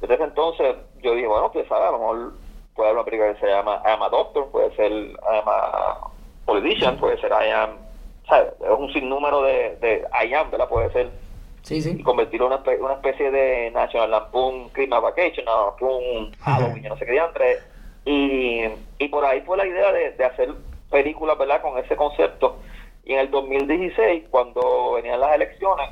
[0.00, 2.32] desde ese entonces yo dije bueno pues sabe a lo mejor
[2.74, 5.42] puede haber una película que se llama I am a doctor puede ser I
[6.50, 7.70] politician puede ser I am
[8.28, 8.52] ¿sabes?
[8.60, 10.68] es un sinnúmero de, de I am ¿verdad?
[10.68, 11.10] puede ser
[11.62, 16.88] sí, y convertirlo en una, una especie de National Lampoon Christmas Vacation, Lampoon Halloween, yo
[16.90, 17.58] no sé qué diantre.
[18.04, 18.62] Y,
[18.98, 20.54] y por ahí fue la idea de, de hacer
[20.90, 21.60] películas, ¿verdad?
[21.62, 22.56] Con ese concepto.
[23.04, 25.90] Y en el 2016, cuando venían las elecciones,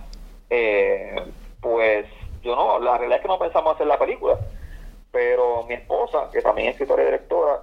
[0.50, 1.14] eh,
[1.60, 2.06] pues
[2.42, 4.38] yo no, la realidad es que no pensamos hacer la película.
[5.12, 7.62] Pero mi esposa, que también es escritora y directora,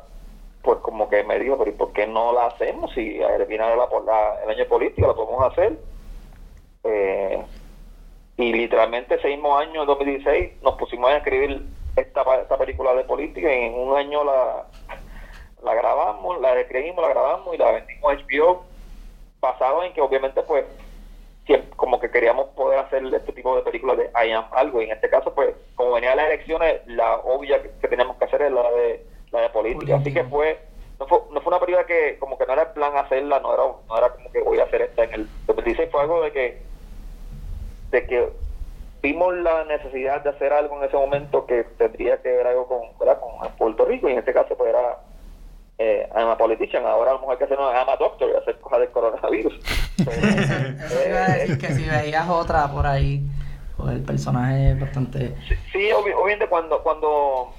[0.66, 2.92] pues como que me dijo, pero ¿y por qué no la hacemos?
[2.94, 5.78] Si al final de la, el año político la podemos hacer.
[6.84, 7.46] Eh,
[8.38, 11.62] y literalmente ese mismo año, en 2016, nos pusimos a escribir
[11.96, 14.66] esta, película de política y en un año la,
[15.64, 18.66] la grabamos, la escribimos, la grabamos y la vendimos a HBO
[19.40, 20.66] basado en que obviamente pues
[21.76, 24.92] como que queríamos poder hacer este tipo de películas de I am algo y en
[24.92, 28.72] este caso pues como venían las elecciones la obvia que, teníamos que hacer es la
[28.72, 30.60] de la de política así que fue
[31.00, 33.54] no fue, no fue una película que como que no era el plan hacerla no
[33.54, 36.32] era no era como que voy a hacer esta en el 2016 fue algo de
[36.32, 36.62] que
[37.92, 38.30] de que
[39.02, 42.80] vimos la necesidad de hacer algo en ese momento que tendría que ver algo con,
[43.00, 43.20] ¿verdad?
[43.20, 44.98] con Puerto Rico y en este caso pues era
[45.78, 48.30] eh, I'm a politician, ahora a lo mejor hay que hacer una I'm a doctor
[48.32, 49.60] y hacer cosas del coronavirus.
[51.60, 53.22] que si veías otra por ahí,
[53.76, 55.36] pues el personaje es bastante...
[55.74, 57.54] Sí, obviamente cuando cuando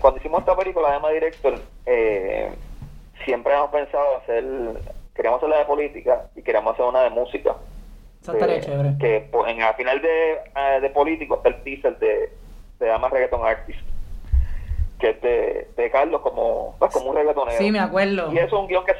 [0.00, 2.50] cuando hicimos esta película, Emma Director, eh,
[3.24, 4.44] siempre hemos pensado hacer,
[5.14, 7.56] queríamos hacer la de política y queríamos hacer una de música.
[8.22, 8.96] Eso estaría chévere.
[8.98, 12.32] Que pues, en, al final de, eh, de político está el teaser de,
[12.80, 13.80] de Ama Reggaeton Artist
[14.98, 15.20] que es
[15.76, 17.58] de, Carlos como, pues, como un reggaetonero.
[17.58, 18.32] Sí, me acuerdo.
[18.32, 18.94] Y eso es un guion que.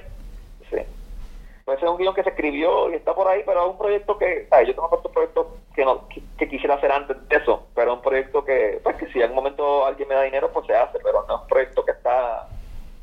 [1.66, 4.16] Pues es un guion que se escribió y está por ahí, pero es un proyecto
[4.16, 7.96] que, yo tengo otro proyecto que no que, quisiera hacer antes de eso, pero es
[7.96, 10.76] un proyecto que, pues que si en un momento alguien me da dinero, pues se
[10.76, 12.48] hace, pero no es un proyecto que está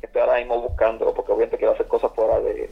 [0.00, 2.70] que estoy ahora mismo buscando, porque obviamente quiero hacer cosas fuera de,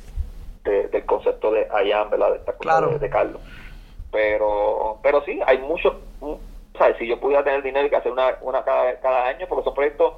[0.64, 2.30] del concepto de Ayam, ¿verdad?
[2.30, 3.42] De esta cosa de, Carlos.
[4.10, 5.92] Pero, pero sí, hay muchos
[6.78, 6.96] ¿sabes?
[6.96, 9.74] Si yo pudiera tener dinero y que hacer una, una cada, cada año, porque son
[9.74, 10.14] proyectos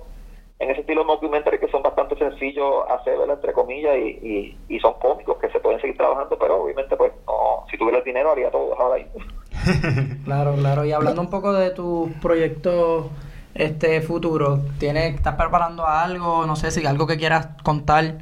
[0.58, 4.94] en ese estilo de documentary que son bastante sencillos hacer, entre comillas, y, y, son
[4.94, 8.50] cómicos que se pueden seguir trabajando, pero obviamente, pues, no, si tuviera el dinero haría
[8.50, 9.20] todo ahora mismo.
[10.24, 10.84] claro, claro.
[10.84, 13.06] Y hablando un poco de tus proyectos
[13.54, 16.46] este futuro, ¿tienes, ¿estás preparando algo?
[16.46, 18.18] No sé si algo que quieras contar.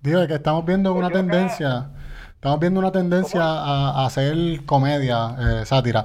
[0.00, 1.90] Digo, que estamos viendo una tendencia.
[2.34, 4.34] Estamos viendo una tendencia a, hacer
[4.66, 6.04] comedia, eh, sátira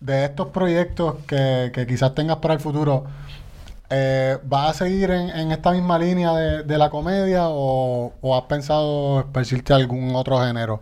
[0.00, 3.04] de estos proyectos que, quizás tengas para el futuro,
[3.90, 9.74] eh, ¿vas a seguir en, esta misma línea de, la comedia o, has pensado a
[9.74, 10.80] algún otro género?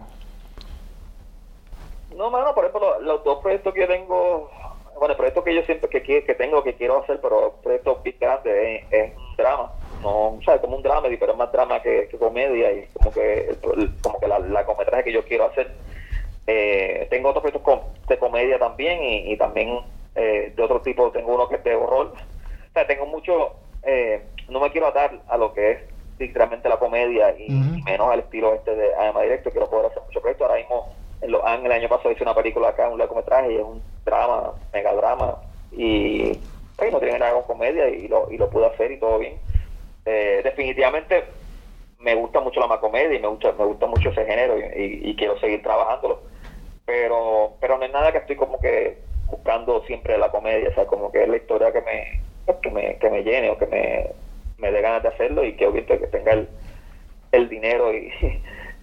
[2.16, 4.50] No, mano, por ejemplo, los, dos proyectos que yo tengo,
[4.98, 8.18] bueno, el proyecto que yo siempre que, que tengo, que quiero hacer, pero proyecto big
[8.18, 9.72] grande, es, un drama.
[10.02, 13.56] No, o como un drama, pero es más drama que, comedia y como que,
[14.02, 15.74] como que la, la cometraje que yo quiero hacer
[16.50, 19.80] eh, tengo otros proyectos de comedia también y, también
[20.14, 21.12] eh, de otro tipo.
[21.12, 22.14] Tengo uno que es de horror.
[22.14, 23.52] O sea, tengo mucho.
[23.82, 25.78] Eh, no me quiero atar a lo que es
[26.18, 27.48] literalmente la comedia y,
[27.84, 29.50] menos al estilo este de Además Directo.
[29.50, 30.48] Quiero poder hacer muchos proyectos.
[30.48, 33.56] Ahora mismo, en Los Ángeles, el año pasado hice una película acá, un largometraje, y
[33.56, 35.36] es un drama, megadrama.
[35.72, 36.32] Y
[36.76, 39.38] pues, no tiene nada con comedia y lo, y lo pude hacer y todo bien.
[40.04, 41.24] definitivamente
[41.98, 45.16] me gusta mucho la más comedia y me gusta, me gusta mucho ese género y
[45.16, 46.20] quiero seguir trabajándolo
[46.88, 50.86] pero pero no es nada que estoy como que buscando siempre la comedia, o sea,
[50.86, 52.22] como que es la historia que me,
[52.62, 54.10] que me, que me llene o que me,
[54.56, 56.48] me dé ganas de hacerlo y que obviamente que tenga el,
[57.32, 58.10] el dinero y,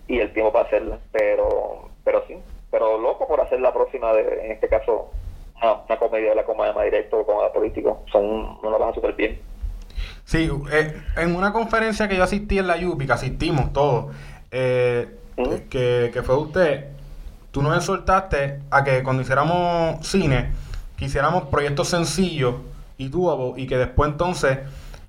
[0.07, 2.37] y el tiempo para hacerla, pero pero sí,
[2.69, 5.09] pero loco por hacer la próxima, de, en este caso,
[5.59, 9.13] una, comedia de la comedia más directo o comedia político, son, no la van súper
[9.13, 9.41] bien.
[10.25, 14.13] Sí, eh, en una conferencia que yo asistí en la YUPI, que asistimos todos,
[14.51, 15.17] eh,
[15.69, 16.85] que, que fue usted,
[17.51, 20.51] tú nos exhortaste a que cuando hiciéramos cine,
[20.95, 22.55] que hiciéramos proyectos sencillos
[22.97, 24.59] y doable y que después entonces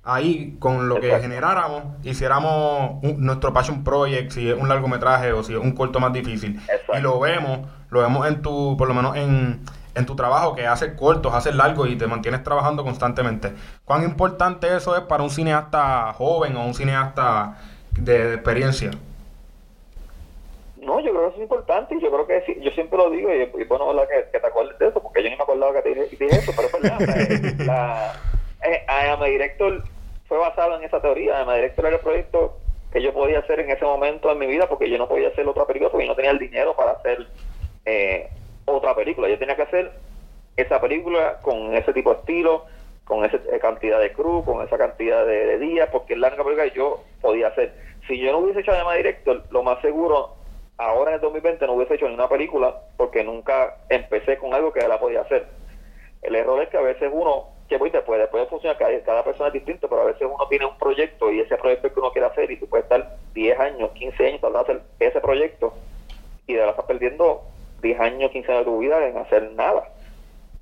[0.03, 5.53] ahí con lo que generáramos hiciéramos nuestro passion project si es un largometraje o si
[5.53, 6.59] es un corto más difícil.
[6.97, 9.61] Y lo vemos lo vemos en tu por lo menos en,
[9.97, 13.51] en tu trabajo que haces cortos haces largos y te mantienes trabajando constantemente
[13.85, 17.57] cuán importante eso es para un cineasta joven o un cineasta
[17.91, 18.91] de experiencia
[20.87, 23.29] no, yo creo que eso es importante y yo creo que yo siempre lo digo
[23.29, 25.81] y, y bueno, Que, que, te acuerdes de eso, porque yo ni me acordaba que
[25.81, 27.57] te dije, eso, pero es verdad.
[27.65, 28.13] la,
[28.63, 29.83] eh, Director
[30.29, 31.35] fue basado en esa teoría.
[31.35, 32.57] Además Director era el proyecto
[32.93, 35.45] que yo podía hacer en ese momento en mi vida porque yo no podía hacer
[35.45, 37.27] otra película porque yo no tenía el dinero para hacer
[37.85, 38.29] eh,
[38.67, 39.29] otra película.
[39.29, 39.91] Yo tenía que hacer
[40.55, 42.65] esa película con ese tipo de estilo,
[43.05, 46.43] con esa eh, cantidad de crew, con esa cantidad de, días, porque es la única
[46.43, 47.73] película que yo podía hacer.
[48.07, 50.35] Si yo no hubiese hecho además Director, lo más seguro
[50.77, 54.71] ahora en el 2020 no hubiese hecho ni una película porque nunca empecé con algo
[54.71, 55.47] que la podía hacer.
[56.21, 59.47] El error es que a veces uno, que pues, puede, puede funcionar, cada, cada persona
[59.47, 62.27] es distinto, pero a veces uno tiene un proyecto y ese proyecto que uno quiere
[62.27, 65.73] hacer y tú puedes estar 10 años, 15 años tratando de hacer ese proyecto
[66.47, 67.43] y de la estás perdiendo
[67.81, 69.89] 10 años, 15 años de tu vida en hacer nada.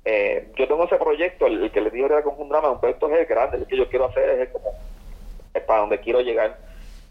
[0.04, 3.10] Eh, yo tengo ese proyecto, el, que les digo era con un drama, un proyecto
[3.10, 4.70] es el grande, el que yo quiero hacer es el como
[5.52, 6.58] es para donde quiero llegar.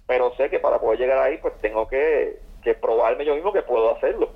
[0.08, 2.40] Pero sé que para poder llegar ahí, pues tengo que,
[2.82, 4.30] probarme yo mismo que puedo hacerlo.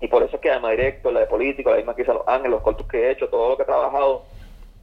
[0.00, 2.26] Y por eso es que además directo, la de político, la misma que hice Los
[2.26, 4.24] Ángeles, los cortos que he hecho, todo lo que he trabajado,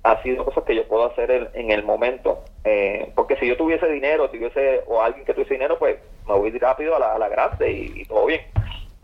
[0.03, 2.43] ha sido cosas que yo puedo hacer en, el momento.
[2.63, 6.37] Eh, porque si yo tuviese dinero, si tuviese, o alguien que tuviese dinero, pues me
[6.37, 8.41] voy rápido a la, a grande y todo bien.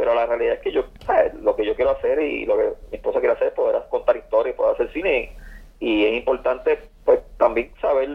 [0.01, 1.31] Pero la realidad es que yo, ¿sabes?
[1.35, 4.17] lo que yo quiero hacer y lo que mi esposa quiere hacer es poder contar
[4.17, 5.37] historias, poder hacer cine.
[5.79, 8.09] Y, es importante, pues, también saber,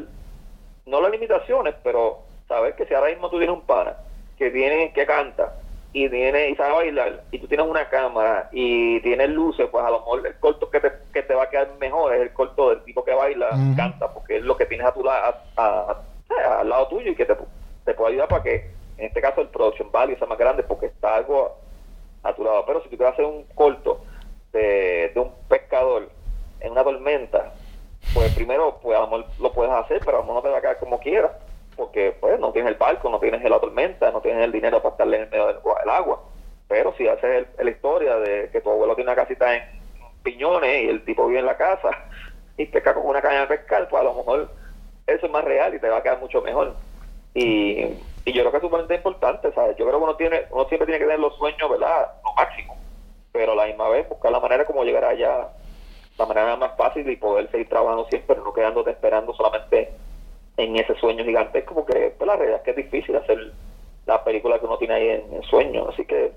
[0.87, 3.97] no las limitaciones, pero saber que si ahora mismo tú tienes un pana
[4.37, 5.55] que viene, que canta,
[5.93, 9.91] y tiene y sabe bailar y tú tienes una cámara y tienes luces pues a
[9.91, 12.71] lo mejor el corto que te, que te va a quedar mejor es el corto
[12.71, 13.75] del tipo que baila Ujú.
[13.77, 16.03] canta porque es lo que tienes a tu lado a-
[16.59, 17.37] al lado tuyo y que te,
[17.85, 20.87] te puede ayudar para que en este caso el production value sea más grande porque
[20.87, 21.56] está algo
[22.27, 24.01] a tu lado pero si tú quieres hacer un corto
[24.53, 26.09] de, de un pescador
[26.61, 27.53] en una tormenta
[28.15, 30.49] pues primero pues a lo mejor lo puedes hacer pero a lo mejor no te
[30.51, 31.33] va a quedar como quieras
[31.77, 34.93] porque pues no tienes el barco, no tienes la tormenta, no tienes el dinero para
[34.93, 36.23] estarle en el medio del, del agua.
[36.69, 39.63] Pero si haces el- la historia de que tu abuelo tiene una casita en
[40.23, 41.91] Piñones y el tipo vive en la casa
[42.57, 44.49] y pesca con una caña de pescar, pues a lo mejor
[45.07, 46.75] eso es más real y te va a quedar mucho mejor.
[47.35, 47.89] Y,
[48.27, 49.77] y yo creo que es sumamente importante, ¿sabes?
[49.77, 52.11] Yo creo que uno, tiene, uno siempre tiene que tener los sueños, ¿verdad?
[52.25, 52.77] Lo máximo.
[53.31, 55.49] Pero a la misma vez buscar la manera como llegar allá,
[56.19, 59.93] la manera más fácil y poder seguir trabajando siempre, no quedándote esperando solamente
[60.57, 63.53] en ese sueño gigantesco, porque pues, la realidad es que es difícil hacer
[64.07, 65.89] la película que uno tiene ahí en, en sueño.
[65.89, 66.33] Así que,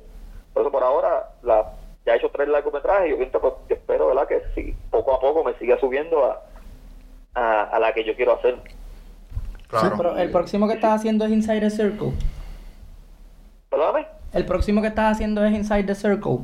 [0.54, 1.74] por eso por ahora, la,
[2.06, 4.28] ya he hecho tres largometrajes y obviamente pues, yo espero ¿verdad?
[4.28, 6.24] que si poco a poco me siga subiendo
[7.34, 8.60] a, a la que yo quiero hacer.
[9.70, 9.94] Claro.
[9.98, 12.12] Pero el próximo que estás haciendo es Inside the Circle.
[13.70, 14.08] Perdóname.
[14.34, 16.40] El próximo que estás haciendo es Inside the Circle.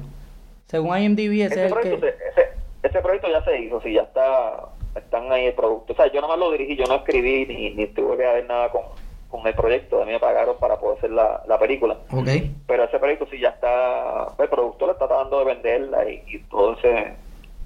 [0.67, 2.11] Según IMDb, ese Ese es el proyecto, que...
[2.11, 2.49] se- ese,
[2.83, 5.93] ese proyecto ya se hizo, sí, ya está, están ahí el producto.
[5.93, 8.45] O sea, yo nada más lo dirigí, yo no escribí ni, ni tuve que ver
[8.47, 8.81] nada con,
[9.29, 10.01] con el proyecto.
[10.01, 11.97] A mí me pagaron para poder hacer la, la película.
[12.11, 12.27] Ok.
[12.67, 16.73] Pero ese proyecto sí ya está, el productor está tratando de venderla y, y todo
[16.77, 17.13] ese,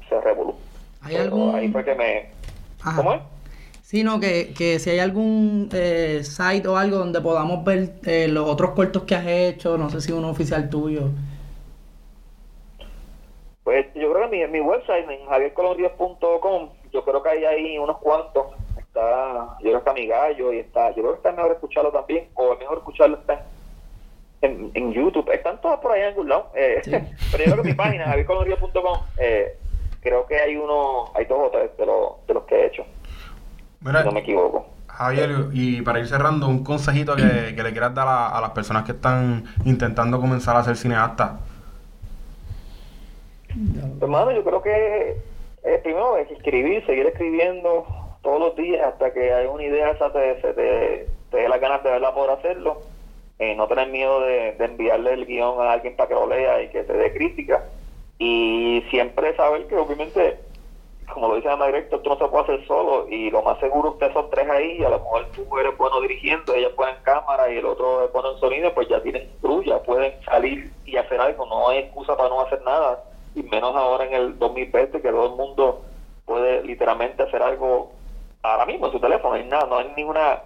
[0.09, 0.55] se revolú.
[1.01, 2.29] ¿Hay Pero algún- Ahí fue que me...
[2.81, 2.95] Ajá.
[2.97, 3.21] ¿Cómo es?
[3.89, 8.47] Sino que, que si hay algún eh, site o algo donde podamos ver eh, los
[8.47, 11.09] otros cortos que has hecho, no sé si uno oficial tuyo.
[13.63, 17.97] Pues yo creo que mi, mi website, en javiercolonríos.com, yo creo que hay ahí unos
[17.97, 18.45] cuantos.
[18.77, 21.91] Está, yo creo que está mi gallo y está, yo creo que está mejor escucharlo
[21.91, 23.43] también, o es mejor escucharlo está
[24.43, 25.31] en, en YouTube.
[25.31, 26.51] Están todas por ahí en algún lado.
[26.53, 26.91] Eh, Sí.
[27.31, 29.57] Pero yo creo que mi página, javiercolonríos.com, eh,
[30.01, 32.85] creo que hay uno, hay dos o tres de, los de los que he hecho,
[33.81, 34.67] Mira, no me equivoco.
[34.87, 38.51] Javier, y para ir cerrando, un consejito que, que le quieras dar a, a las
[38.51, 41.39] personas que están intentando comenzar a ser cineastas.
[43.47, 45.17] Pues, Hermano, yo creo que
[45.63, 47.85] eh, primero es escribir, seguir escribiendo
[48.21, 51.61] todos los días hasta que hay una idea esa te, se te, te dé las
[51.61, 52.81] ganas de verla poder hacerlo.
[53.39, 56.61] Eh, no tener miedo de, de enviarle el guion a alguien para que lo lea
[56.61, 57.63] y que te dé crítica.
[58.17, 60.37] Y siempre saber que obviamente,
[61.13, 63.91] como lo dice Ana Directo, esto no se puede hacer solo y lo más seguro
[63.91, 66.97] ustedes son tres ahí y a lo mejor tú eres bueno dirigiendo, ella es buena
[66.97, 70.13] en cámara y el otro es bueno en sonido, pues ya tienen crew, ya pueden
[70.25, 73.03] salir y hacer algo, no hay excusa para no hacer nada
[73.35, 75.81] y menos ahora en el 2020 que todo el mundo
[76.25, 77.91] puede literalmente hacer algo
[78.43, 80.41] ahora mismo en su teléfono, no hay nada, no hay ninguna,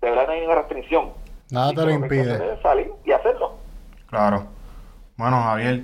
[0.00, 1.12] de verdad no hay ninguna restricción.
[1.50, 2.52] Nada Y te lo que que impide.
[2.54, 3.52] es salir y hacerlo.
[4.10, 4.46] Claro.
[5.16, 5.82] Bueno, Javier,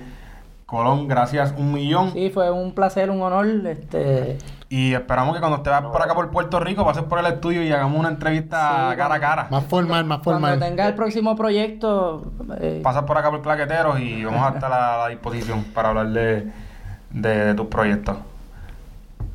[0.72, 2.12] Colón, gracias un millón.
[2.14, 3.46] Sí, fue un placer, un honor.
[3.66, 4.38] Este,
[4.70, 7.70] Y esperamos que cuando estés por acá por Puerto Rico pases por el estudio y
[7.70, 9.46] hagamos una entrevista Sí, cara a cara.
[9.50, 10.58] Más formal, más cuando formal.
[10.58, 12.22] tenga el próximo proyecto,
[12.58, 16.06] eh, Pasas por acá por Claqueteros y vamos a estar a la disposición para hablar
[16.06, 16.50] de,
[17.10, 18.16] de, de tus proyectos.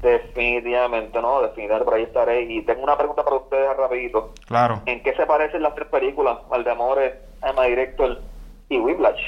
[0.01, 2.41] Definitivamente, no, definitivamente por ahí estaré.
[2.51, 4.33] Y tengo una pregunta para ustedes rapidito.
[4.47, 4.81] Claro.
[4.87, 6.37] ¿En qué se parecen las tres películas?
[6.49, 8.21] Mal de Amores, Ama Director
[8.69, 9.19] y Whiplash.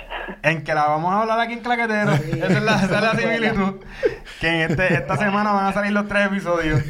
[0.43, 2.19] En que la vamos a hablar aquí en Claqueteros.
[2.19, 3.75] Esa es la, esa es la similitud.
[4.41, 6.81] Que en este, esta semana van a salir los tres episodios.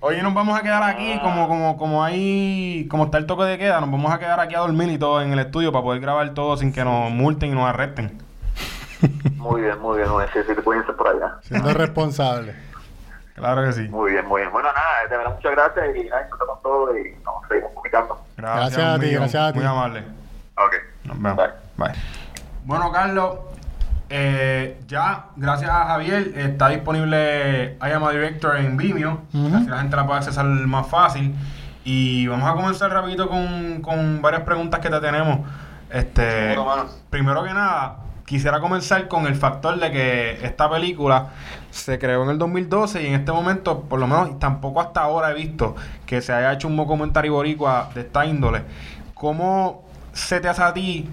[0.00, 3.58] Hoy nos vamos a quedar aquí, como, como, como hay, como está el toque de
[3.58, 6.00] queda, nos vamos a quedar aquí a dormir y todo en el estudio para poder
[6.00, 8.18] grabar todo sin que nos multen y nos arresten.
[9.36, 10.30] Muy bien, muy bien, muy bien.
[10.32, 11.36] Sí, sí, te pueden por allá.
[11.42, 12.54] Siendo responsable.
[13.34, 13.88] Claro que sí.
[13.88, 14.52] Muy bien, muy bien.
[14.52, 18.24] Bueno, nada, de verdad, muchas gracias y nada, disfruta con todo y nos seguimos comunicando.
[18.36, 19.58] Gracias a ti, gracias a ti.
[19.58, 20.04] Muy amable.
[20.56, 20.74] Ok.
[21.04, 21.36] Nos vemos.
[21.36, 21.61] Bye.
[21.76, 21.92] Bye.
[22.64, 23.38] Bueno, Carlos,
[24.08, 29.22] eh, ya, gracias a Javier, está disponible I Am a Director en Vimeo.
[29.32, 29.56] Ujú.
[29.56, 31.34] Así la gente la puede accesar más fácil.
[31.84, 35.40] Y vamos a comenzar rapidito con, con varias preguntas que te tenemos.
[35.90, 36.56] Este,
[37.10, 41.28] primero que nada, quisiera comenzar con el factor de que esta película
[41.70, 45.32] se creó en el 2012 y en este momento, por lo menos tampoco hasta ahora
[45.32, 45.74] he visto
[46.06, 48.62] que se haya hecho un documentario boricua de esta índole.
[49.14, 51.10] ¿Cómo se te hace a ti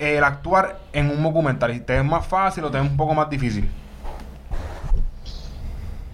[0.00, 1.84] el actuar en un documental?
[1.84, 3.70] ¿Te es más fácil o te es un poco más difícil?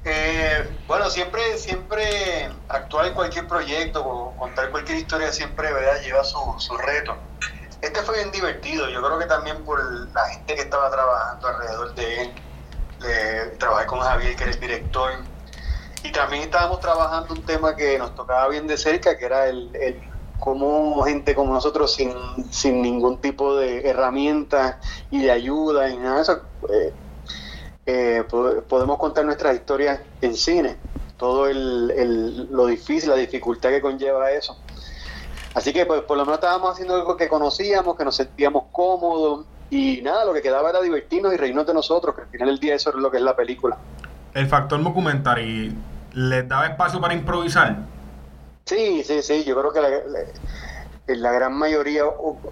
[0.04, 6.00] Eh, bueno, siempre, siempre actuar en cualquier proyecto o contar cualquier historia siempre ¿verdad?
[6.02, 7.16] lleva su, su reto.
[7.80, 9.80] Este fue bien divertido, yo creo que también por
[10.12, 13.58] la gente que estaba trabajando alrededor de él.
[13.58, 15.12] trabajé con Javier, que era el director,
[16.02, 19.70] y también estábamos trabajando un tema que nos tocaba bien de cerca, que era el
[20.38, 22.12] cómo gente como nosotros sin,
[22.50, 24.76] sin ningún tipo de herramientas
[25.10, 26.40] y de ayuda y nada de eso,
[26.72, 26.92] eh,
[27.86, 28.24] eh,
[28.68, 30.76] podemos contar nuestras historias en cine,
[31.16, 34.58] todo el, lo difícil, la dificultad que conlleva eso.
[35.54, 39.46] Así que pues, por lo menos estábamos haciendo algo que conocíamos, que nos sentíamos cómodos
[39.70, 42.58] y nada, lo que quedaba era divertirnos y reírnos de nosotros, que al final del
[42.58, 43.76] día eso es lo que es la película.
[44.34, 45.74] El factor documentary,
[46.12, 47.78] ¿les daba espacio para improvisar?
[48.66, 49.88] Sí, sí, sí, yo creo que la,
[51.06, 52.02] la, gran mayoría,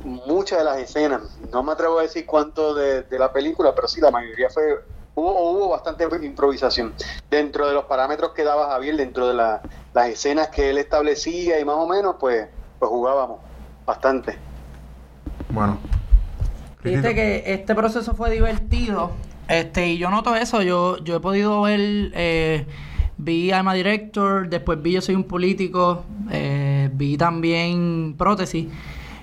[0.05, 1.23] muchas de las escenas,
[1.53, 4.81] no me atrevo a decir cuánto de, de la película, pero sí, la mayoría fue
[5.15, 6.93] hubo, hubo bastante improvisación
[7.31, 9.61] dentro de los parámetros que daba Javier, dentro de las
[10.09, 12.47] escenas que él establecía y más o menos, pues,
[12.79, 13.41] pues jugábamos
[13.87, 14.37] bastante.
[15.51, 15.79] Bueno.
[16.83, 19.11] Viste que este proceso fue divertido.
[19.49, 22.67] Este, y yo noto eso, yo, yo he podido ver, eh,
[23.19, 28.69] vi Alma Director, después vi Yo Soy un Político, eh, vi también Prótesis.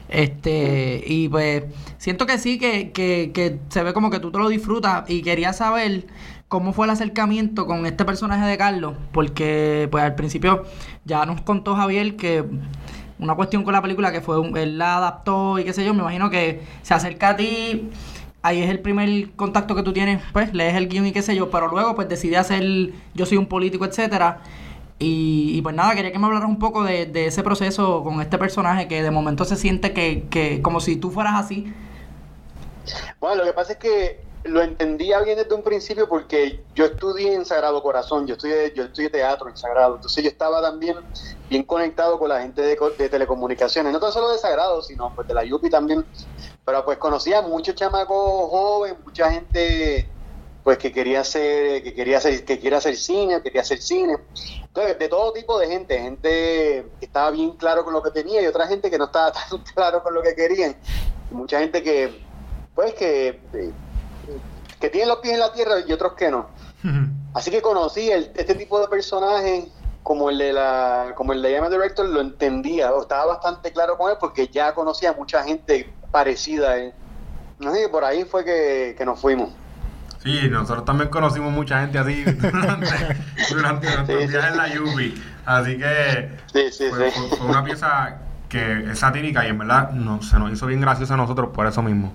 [0.10, 1.64] Este, y pues
[1.98, 5.22] siento que sí, que, que, que se ve como que tú te lo disfrutas y
[5.22, 6.06] quería saber
[6.50, 10.64] cómo fue el acercamiento con este personaje de Carlos, porque pues al principio
[11.06, 12.44] ya nos contó Javier que
[13.20, 16.02] una cuestión con la película que fue él la adaptó y qué sé yo, me
[16.02, 17.90] imagino que se acerca a ti,
[18.42, 21.36] ahí es el primer contacto que tú tienes, pues lees el guion y qué sé
[21.36, 22.64] yo, pero luego pues decide hacer
[23.14, 24.42] yo soy un político, etcétera
[25.04, 28.88] y, pues nada, quería que me hablaras un poco de, ese proceso con este personaje
[28.88, 31.74] que de momento se siente que, que como si tú fueras así.
[33.20, 37.34] Bueno, lo que pasa es que lo entendía bien desde un principio porque yo estudié
[37.36, 40.98] en Sagrado Corazón, yo estudié, yo estudié teatro en Sagrado, entonces yo estaba también
[41.50, 45.28] bien conectado con la gente de, de telecomunicaciones, no tan solo de Sagrado, sino pues
[45.28, 46.06] de la Yupi también,
[46.66, 50.10] pero pues conocía muchos chamacos jóvenes, mucha gente
[50.64, 54.18] pues que quería hacer, que quería hacer, que quiere hacer cine, quería hacer cine.
[54.74, 58.46] De todo tipo de gente, gente que estaba bien claro con lo que tenía y
[58.46, 60.76] otra gente que no estaba tan claro con lo que querían.
[61.32, 62.22] Mucha gente que,
[62.76, 63.40] pues, que,
[64.82, 66.50] que tiene los pies en la tierra y otros que no.
[67.34, 69.68] Así que conocí este tipo de personajes
[70.04, 73.98] como el de la, como el de Llama Director, lo entendía, o estaba bastante claro
[73.98, 76.94] con él porque ya conocía a mucha gente parecida a él.
[77.60, 79.52] No sé, por ahí fue que, que nos fuimos.
[80.24, 82.88] Sí, nosotros también conocimos mucha gente así durante,
[83.50, 85.24] durante nuestro viaje en la Yubi.
[85.46, 86.30] Así que
[86.90, 87.12] fue,
[87.48, 88.18] una pieza
[88.48, 91.66] que es satírica y en verdad no, se nos hizo bien graciosa a nosotros por
[91.66, 92.14] eso mismo.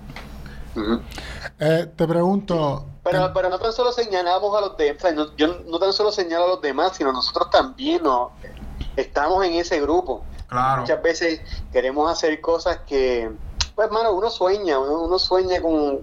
[1.59, 2.85] Eh, te pregunto.
[3.03, 6.45] Pero, pero no tan solo señalamos a los demás, no, yo no tan solo señalo
[6.45, 8.31] a los demás, sino nosotros también no,
[8.95, 10.23] estamos en ese grupo.
[10.47, 10.81] Claro.
[10.81, 11.41] Muchas veces
[11.71, 13.31] queremos hacer cosas que,
[13.75, 16.01] pues, hermano, uno sueña, uno, uno sueña con,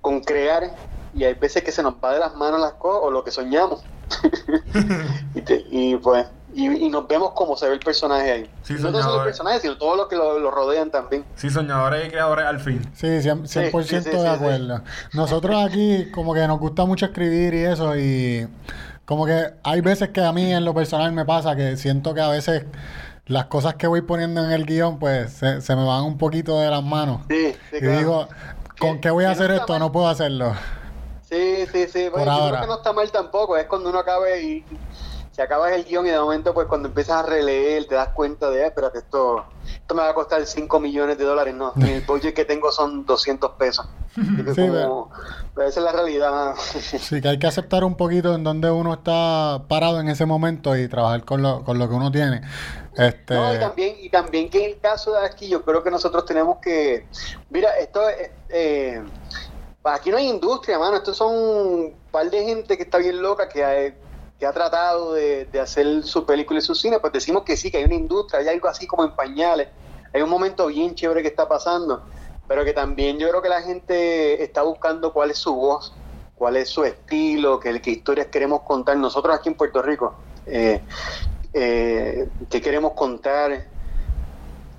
[0.00, 0.74] con crear
[1.14, 3.30] y hay veces que se nos va de las manos las cosas o lo que
[3.30, 3.82] soñamos.
[5.70, 8.50] y, pues y, nos vemos como se ve el personaje ahí.
[8.80, 11.24] no solo el personaje, sino todos los que lo, rodean también.
[11.36, 12.80] Sí, soñadores y creadores al fin.
[12.94, 14.80] Sí, 100%, de acuerdo.
[15.12, 18.48] Nosotros aquí como que nos gusta mucho escribir y eso y
[19.04, 22.20] como que hay veces que a mí en lo personal me pasa que siento que
[22.20, 22.64] a veces
[23.26, 26.58] las cosas que voy poniendo en el guion pues se, se me van un poquito
[26.58, 27.20] de las manos.
[27.28, 28.28] Sí, y digo,
[28.78, 29.78] ¿con qué voy a hacer esto?
[29.78, 30.54] No puedo hacerlo.
[31.28, 32.08] Sí, sí, sí.
[32.10, 33.56] Pues, yo creo que no está mal tampoco.
[33.56, 34.64] Es cuando uno acabe y
[35.38, 38.50] se acaba el guion y de momento, pues cuando empiezas a releer, te das cuenta
[38.50, 41.54] de, ah, espérate, esto, esto me va a costar 5 millones de dólares.
[41.54, 43.88] No, el budget que tengo son 200 pesos.
[44.16, 44.22] Sí,
[45.54, 46.56] pues, esa es la realidad.
[46.56, 50.76] sí, que hay que aceptar un poquito en donde uno está parado en ese momento
[50.76, 52.40] y trabajar con lo, con lo que uno tiene.
[52.96, 53.36] Este...
[53.36, 56.24] No, y también, y también que en el caso de aquí, yo creo que nosotros
[56.26, 57.06] tenemos que.
[57.50, 58.28] Mira, esto es.
[58.48, 59.04] Eh,
[59.84, 60.96] aquí no hay industria, mano.
[60.96, 63.72] Estos son un par de gente que está bien loca, que ha,
[64.38, 67.00] que ha tratado de, hacer su película y su cine.
[67.00, 69.68] Pues decimos que sí, que hay una industria, hay algo así como en pañales.
[70.12, 72.04] Hay un momento bien chévere que está pasando,
[72.46, 75.92] pero que también yo creo que la gente está buscando cuál es su voz,
[76.34, 78.96] cuál es su estilo, qué, historias queremos contar.
[78.96, 80.14] Nosotros aquí en Puerto Rico,
[80.46, 80.80] eh,
[81.52, 83.66] eh, qué queremos contar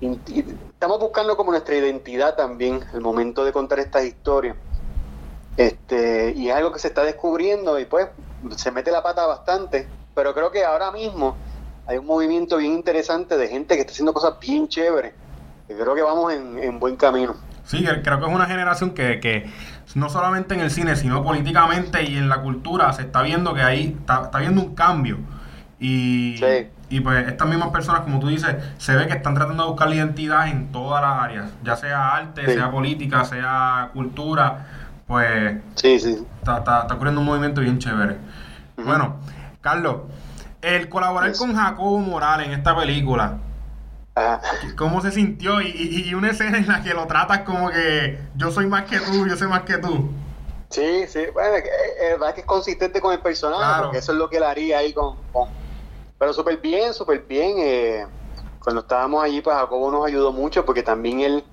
[0.00, 4.56] estamos buscando como nuestra identidad también al momento de contar estas historias.
[5.56, 8.08] Este, y es algo que se está descubriendo y pues
[8.56, 11.36] se mete la pata bastante, pero creo que ahora mismo
[11.86, 15.12] hay un movimiento bien interesante de gente que está haciendo cosas bien chéveres.
[15.68, 17.34] Y creo que vamos en, en buen camino.
[17.64, 19.48] Sí, cre- creo que es una generación que, que
[19.94, 23.62] no solamente en el cine, sino políticamente y en la cultura se está viendo que
[23.62, 25.18] ahí está, está viendo un cambio.
[25.78, 26.68] Y, Sí.
[26.90, 29.88] y pues estas mismas personas, como tú dices, se ve que están tratando de buscar
[29.88, 32.52] la identidad en todas las áreas, ya sea arte, Sí.
[32.54, 34.66] sea política, sea cultura,
[35.10, 36.24] pues Sí, sí.
[36.38, 38.16] está, está, está ocurriendo un movimiento bien chévere.
[38.76, 39.16] Bueno,
[39.60, 40.02] Carlos,
[40.62, 41.38] el colaborar Yes.
[41.40, 43.38] con Jacobo Morales en esta película,
[44.14, 44.40] Ajá.
[44.76, 45.60] ¿Cómo se sintió?
[45.60, 48.84] Y, y- y una escena en la que lo tratas como que yo soy más
[48.84, 50.10] que tú, yo sé más que tú.
[50.68, 51.68] Sí, sí, bueno, es que-
[52.12, 53.82] es verdad que es consistente con el personaje, Claro.
[53.84, 55.16] porque eso es lo que él haría ahí con...
[55.32, 55.48] con-
[56.18, 57.56] Pero súper bien, súper bien.
[57.58, 58.06] eh,
[58.62, 61.44] cuando estábamos allí, pues Jacobo nos ayudó mucho, porque también él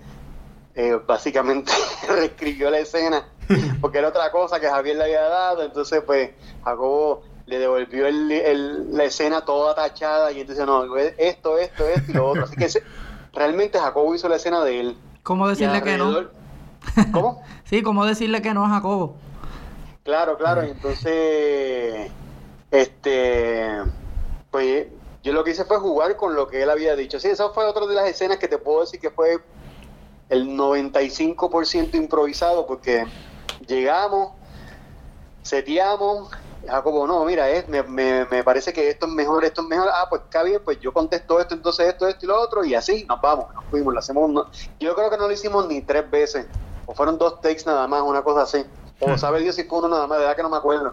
[0.76, 1.72] eh, básicamente
[2.10, 3.24] reescribió la escena,
[3.82, 6.32] porque era otra cosa que Javier le había dado, entonces pues
[6.64, 12.12] Jacobo le devolvió el- el- la escena toda tachada, y entonces no, esto, esto, esto
[12.12, 12.44] y lo otro.
[12.44, 12.84] Así que se-
[13.34, 14.98] realmente Jacobo hizo la escena de él.
[15.24, 16.14] ¿Cómo decirle que no?
[17.14, 17.42] ¿Cómo?
[17.66, 19.16] Sí, ¿cómo decirle que no a Jacobo?
[20.04, 22.10] Claro, claro, y entonces,
[22.72, 23.68] este,
[24.52, 24.88] pues
[25.24, 27.20] yo lo que hice fue jugar con lo que él había dicho.
[27.20, 29.40] Sí, esa fue otra de las escenas que te puedo decir que fue
[30.30, 33.06] el 95% improvisado, porque
[33.68, 34.32] llegamos,
[35.44, 36.30] seteamos,
[36.68, 39.88] Jacobo, no, mira, es, me, me, me parece que esto es mejor, esto es mejor,
[39.94, 42.76] ah, pues está bien, pues yo contesto esto, entonces esto, esto y lo otro, y
[42.76, 44.48] así nos vamos, nos fuimos, lo hacemos, no-
[44.80, 46.46] yo creo que no lo hicimos ni tres veces,
[46.86, 48.66] o fueron dos takes nada más, una cosa así,
[49.00, 50.92] o sabe Dios si fue uno nada más, de verdad que no me acuerdo,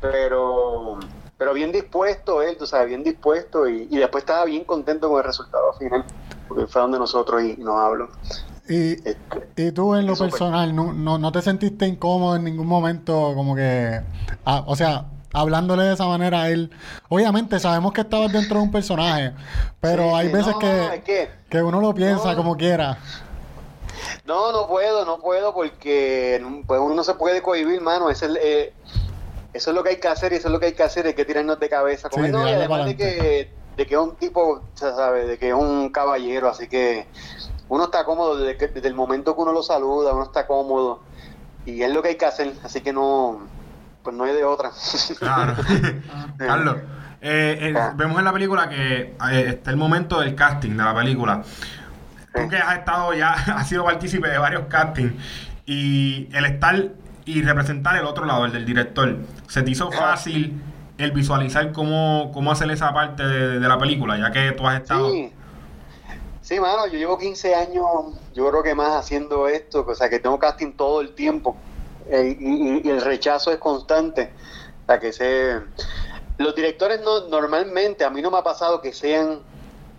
[0.00, 0.98] pero
[1.36, 5.18] pero bien dispuesto él, tú sabes, bien dispuesto, y, y después estaba bien contento con
[5.18, 6.04] el resultado final,
[6.46, 8.08] porque fue donde nosotros y, y nos habló.
[8.68, 12.66] Y, Este, y tú en lo personal, no, no, no te sentiste incómodo en ningún
[12.66, 14.00] momento, como que,
[14.46, 15.04] ah, o sea,
[15.34, 16.70] hablándole de esa manera a él.
[17.08, 19.32] Obviamente sabemos que estabas dentro de un personaje,
[19.80, 22.98] pero sí, hay veces no, que, es que- que uno lo piensa como quiera.
[24.24, 28.08] No, no puedo, no puedo porque pues uno no se puede cohibir, mano.
[28.10, 28.72] Es el, eh,
[29.52, 31.06] eso es lo que hay que hacer y eso es lo que hay que hacer,
[31.06, 32.32] hay que tirarnos de cabeza con Sí, él.
[32.32, 35.48] No, y tirarle además de que, de que es un tipo, se sabe, de que
[35.48, 37.06] es un caballero, así que
[37.68, 41.02] uno está cómodo desde, que- desde el momento que uno lo saluda, uno está cómodo
[41.66, 43.40] y es lo que hay que hacer, así que no,
[44.02, 44.70] pues no hay de otra.
[45.18, 45.54] Claro.
[46.38, 46.76] Carlos,
[47.22, 47.92] eh, eh, Ah.
[47.96, 51.42] vemos en la película que eh, está el momento del casting de la película.
[52.34, 55.14] Tú que has estado ya, has sido partícipe de varios castings
[55.66, 56.88] y el estar
[57.24, 59.16] y representar el otro lado, el del director,
[59.48, 59.96] ¿se te hizo Ah.
[59.96, 60.60] fácil
[60.98, 64.80] el visualizar cómo, cómo hacer esa parte de, de la película, ya que tú has
[64.82, 65.10] estado...
[65.10, 65.32] Sí.
[66.44, 67.86] Sí, mano, yo llevo 15 años,
[68.34, 71.56] yo creo que más haciendo esto, o sea, que tengo casting todo el tiempo
[72.06, 74.30] eh, y, y- y el rechazo es constante.
[74.82, 75.58] O sea, que se...
[76.36, 79.40] Los directores no, normalmente, a mí no me ha pasado que sean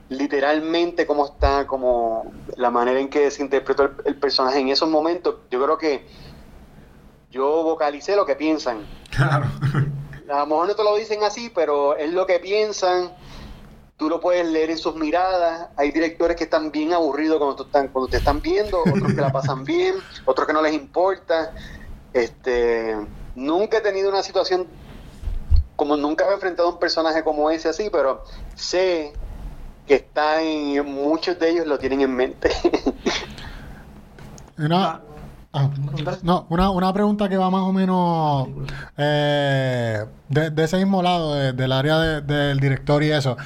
[0.09, 4.87] literalmente como está, como la manera en que se interpretó el, el personaje en esos
[4.87, 5.37] momentos.
[5.49, 6.05] Yo creo que
[7.31, 8.85] yo vocalicé lo que piensan.
[9.09, 9.45] Claro.
[10.29, 13.11] A lo mejor no te lo dicen así, pero es lo que piensan.
[13.97, 15.69] Tú lo puedes leer en sus miradas.
[15.77, 19.31] Hay directores que están bien aburridos cuando, están, cuando te están viendo, otros que la
[19.31, 21.53] pasan bien, otros que no les importa.
[22.13, 22.95] Este,
[23.35, 24.67] nunca he tenido una situación
[25.75, 28.23] como nunca he enfrentado a un personaje como ese así, pero
[28.55, 29.13] sé
[29.85, 32.49] que está en muchos de ellos lo tienen en mente.
[34.57, 35.01] Una,
[35.55, 35.69] ah,
[36.23, 38.47] no, una, una pregunta que va más o menos
[38.97, 43.37] eh, de, de ese mismo lado, de- del área de- del director y eso.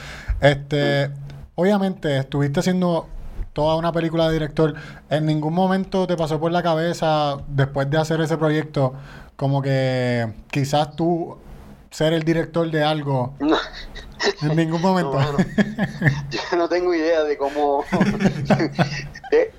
[0.41, 1.12] Este,
[1.55, 3.07] obviamente, estuviste haciendo
[3.53, 4.74] toda una película de director.
[5.10, 8.93] ¿En ningún momento te pasó por la cabeza, después de hacer ese proyecto,
[9.36, 11.38] como que quizás tú
[11.89, 13.34] ser el director de algo?
[13.39, 13.57] No.
[14.41, 15.14] En ningún momento.
[15.20, 15.38] No.
[16.30, 17.84] Yo no tengo idea de cómo.
[19.32, 19.51] de-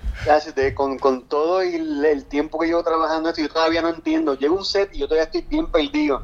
[0.54, 4.34] de- con, con todo el, el tiempo que llevo trabajando esto, yo todavía no entiendo.
[4.34, 6.22] Llego a un set y yo todavía estoy bien perdido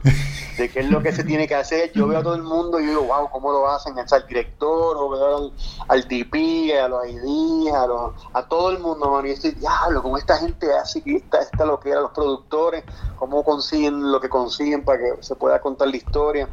[0.58, 1.92] de qué es lo que se tiene que hacer.
[1.92, 3.94] Yo veo a todo el mundo y digo, wow, ¿cómo lo hacen?
[3.98, 5.52] Al director, o veo al,
[5.88, 9.26] al DP, a los IDs, a, los, a todo el mundo, mano.
[9.28, 12.84] Y estoy, diablo, ¿cómo esta gente hace que esta, esta lo que era los productores?
[13.16, 16.48] ¿Cómo consiguen lo que consiguen para que se pueda contar la historia?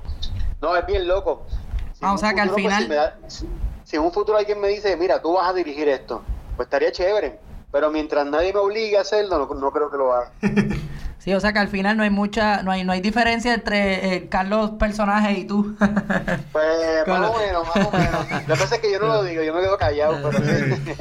[0.62, 1.46] No, es bien loco.
[1.92, 3.50] Si Ah, o sea que al pues, final- si me da- si,
[3.84, 6.24] si en un futuro alguien me dice, mira, tú vas a dirigir esto,
[6.56, 7.40] pues estaría chévere.
[7.72, 10.32] Pero mientras nadie me obligue a hacerlo, no, no creo que lo haga.
[11.24, 14.16] Sí, o sea que al final no hay mucha, no hay, no hay diferencia entre
[14.16, 15.74] eh, Carlos personaje y tú.
[16.52, 18.30] Pues más o menos, más o menos.
[18.48, 20.94] Lo que pasa es que yo no lo digo, yo me quedo callado, pero sí.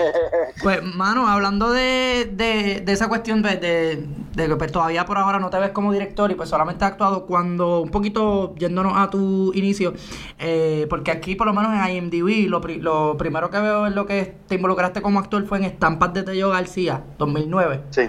[0.63, 5.19] Pues, mano, hablando de, de, de esa cuestión de, de, de que pues, todavía por
[5.19, 8.93] ahora no te ves como director y pues solamente has actuado cuando, un poquito yéndonos
[8.97, 9.93] a tu inicio,
[10.39, 13.95] eh, porque aquí por lo menos en IMDb lo, pri- lo primero que veo es
[13.95, 17.81] lo que te involucraste como actor fue en Estampas de Tello García, 2009.
[17.91, 18.03] Sí.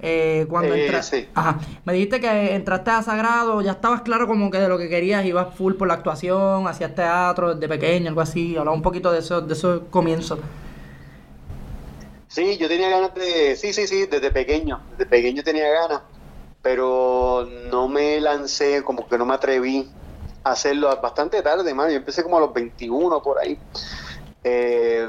[0.00, 1.28] Eh, cuando Eh, entraste, sí.
[1.34, 4.88] ajá, me dijiste que entraste a Sagrado, ya estabas claro como que de lo que
[4.88, 9.10] querías, ibas full por la actuación, hacías teatro desde pequeño, algo así, hablaba un poquito
[9.10, 10.38] de eso, de esos comienzos.
[12.28, 16.02] Sí, yo tenía ganas de, sí, sí, sí, desde pequeño, desde pequeño tenía ganas,
[16.62, 19.90] pero no me lancé, como que no me atreví
[20.44, 21.90] a hacerlo bastante tarde, mano.
[21.90, 23.58] Yo empecé como a los 21 por ahí.
[24.44, 25.08] Eh,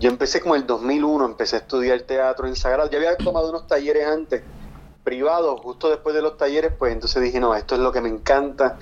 [0.00, 2.90] yo empecé como el 2001, empecé a estudiar teatro en Sagrado.
[2.90, 4.42] Ya había tomado unos talleres antes,
[5.04, 8.08] privados, justo después de los talleres, pues entonces dije, no, esto es lo que me
[8.08, 8.76] encanta.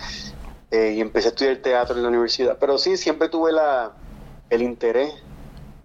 [0.71, 2.59] eh, y empecé a estudiar teatro en la universidad.
[2.61, 3.93] Pero sí, siempre tuve la,
[4.51, 5.13] el interés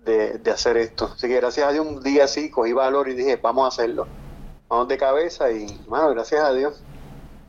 [0.06, 1.12] de, de hacer esto.
[1.16, 4.08] Así que gracias a Dios un día así cogí valor y dije, vamos a hacerlo.
[4.68, 6.84] Vamos de cabeza y, bueno, gracias a Dios.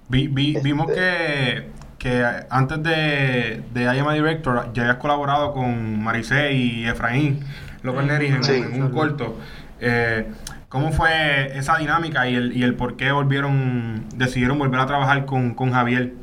[0.09, 4.99] Vi- vi- Este- vimos que, que antes de, de I Am a Director ya habías
[4.99, 7.45] colaborado con Maricé y Efraín
[7.85, 8.53] López Neris en, Sí.
[8.55, 9.37] en un corto.
[9.81, 10.27] Eh,
[10.69, 15.25] ¿Cómo fue esa dinámica y el, y el por qué volvieron, decidieron volver a trabajar
[15.27, 16.15] con, con Javier?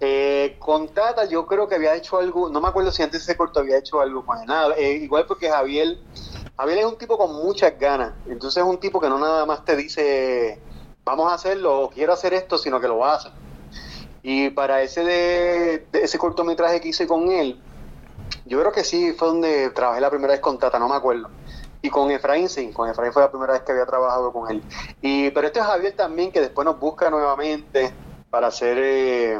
[0.00, 3.32] Eh, con Tata yo creo que había hecho algo, no me acuerdo si antes de
[3.32, 4.46] ese corto había hecho algo él.
[4.46, 5.98] Nada, eh, igual porque Javier,
[6.56, 9.64] Javier es un tipo con muchas ganas, entonces es un tipo que no nada más
[9.64, 10.60] te dice
[11.04, 13.30] vamos a hacerlo o quiero hacer esto, sino que lo hace.
[14.22, 17.58] Y para ese de, de ese cortometraje que hice con él,
[18.48, 21.28] yo creo que sí fue donde trabajé la primera vez con Tata, no me acuerdo.
[21.80, 24.62] Y con Efraín sí, con Efraín fue la primera vez que había trabajado con él.
[25.00, 27.92] Y, pero este es Javier también que después nos busca nuevamente
[28.30, 29.38] para hacer eh,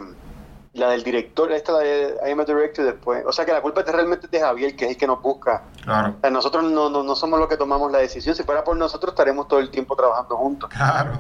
[0.75, 3.25] la del director, esta la de I am a director después.
[3.27, 5.65] O sea que la culpa es realmente de Javier, que es el que nos busca.
[5.83, 8.37] Claro, O sea, nosotros no, no, no somos los que tomamos la decisión.
[8.37, 10.71] Si fuera por nosotros estaremos todo el tiempo trabajando juntos.
[10.71, 11.19] claro.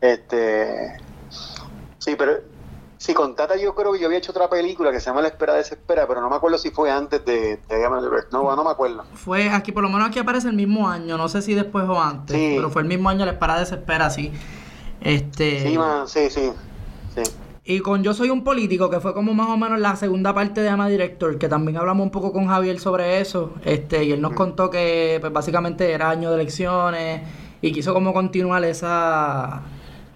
[0.00, 0.96] Este
[1.98, 2.38] sí, pero
[2.98, 5.28] sí, con Tata yo creo que yo había hecho otra película que se llama La
[5.28, 7.88] espera desespera, pero no me acuerdo si fue antes de, de.
[8.32, 9.04] No, no me acuerdo.
[9.14, 12.00] Fue aquí, por lo menos aquí aparece el mismo año, no sé si después o
[12.00, 12.52] antes, Sí.
[12.56, 14.30] pero fue el mismo año, la espera desespera, sí.
[15.00, 16.50] Este, Sí, man, sí, sí.
[17.14, 17.22] sí.
[17.64, 20.60] y con Yo Soy un Político, que fue como más o menos la segunda parte
[20.62, 24.20] de Ama Director, que también hablamos un poco con Javier sobre eso, este, y él
[24.20, 27.22] nos contó que pues, básicamente era año de elecciones
[27.60, 29.62] y quiso como continuar esa...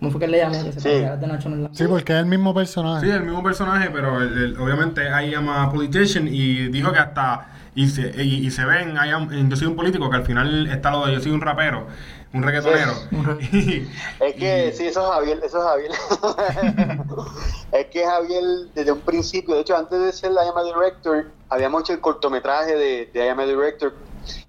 [0.02, 0.64] ¿Cómo fue que él le llamó?
[0.64, 0.88] Que se Sí.
[0.88, 1.72] de Nacho Nolan.
[1.72, 3.06] Sí, porque es el mismo personaje.
[3.06, 6.98] Sí, el mismo personaje, pero el- el- obviamente I am a politician y dijo que
[6.98, 10.10] hasta y se, y, y se ve en, I am- en Yo soy un político
[10.10, 11.86] que al final está lo de Yo soy un rapero,
[12.32, 12.92] un reggaetonero.
[13.52, 13.88] Y-
[14.18, 16.98] Es que y- sí, eso es Javier, eso es Javier.
[17.72, 18.42] es que Javier,
[18.74, 21.92] desde un principio, de hecho, antes de ser la I Am a Director, habíamos hecho
[21.92, 23.94] el cortometraje de, de I Am a Director,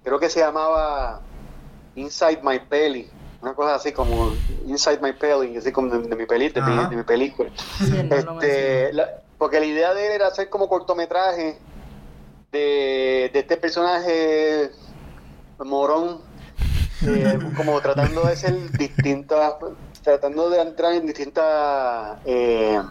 [0.02, 1.20] creo que se llamaba
[1.94, 3.08] Inside My Belly,
[3.44, 4.32] una cosa así como
[4.66, 7.50] Inside My Belly, así como de, de mi, peli, de, mi, de mi película.
[7.78, 11.58] Sí, él no Este, la- porque la idea de él era hacer como cortometraje
[12.50, 14.70] de, de este personaje
[15.58, 16.22] morón,
[17.06, 19.54] eh, como tratando de ser distintas,
[20.02, 22.86] tratando de entrar en distintas, eh, en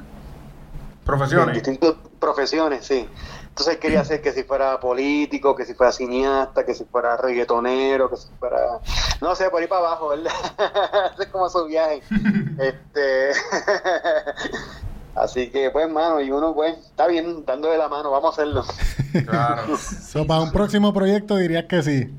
[1.03, 1.53] profesiones.
[1.55, 3.09] distintas profesiones, sí.
[3.53, 7.17] Entonces él quería hacer que si fuera político, que si fuera cineasta, que si fuera
[7.17, 8.79] reggaetonero, que si fuera...
[9.21, 10.33] No sé, por ahí para abajo, ¿verdad?
[11.13, 12.01] Ese es como su viaje.
[12.57, 13.29] este...
[15.13, 18.63] Así que, pues, mano, y uno, pues, está bien, dándole la mano, vamos a hacerlo.
[19.23, 19.77] Claro.
[19.77, 22.09] So, para un próximo proyecto dirías que sí.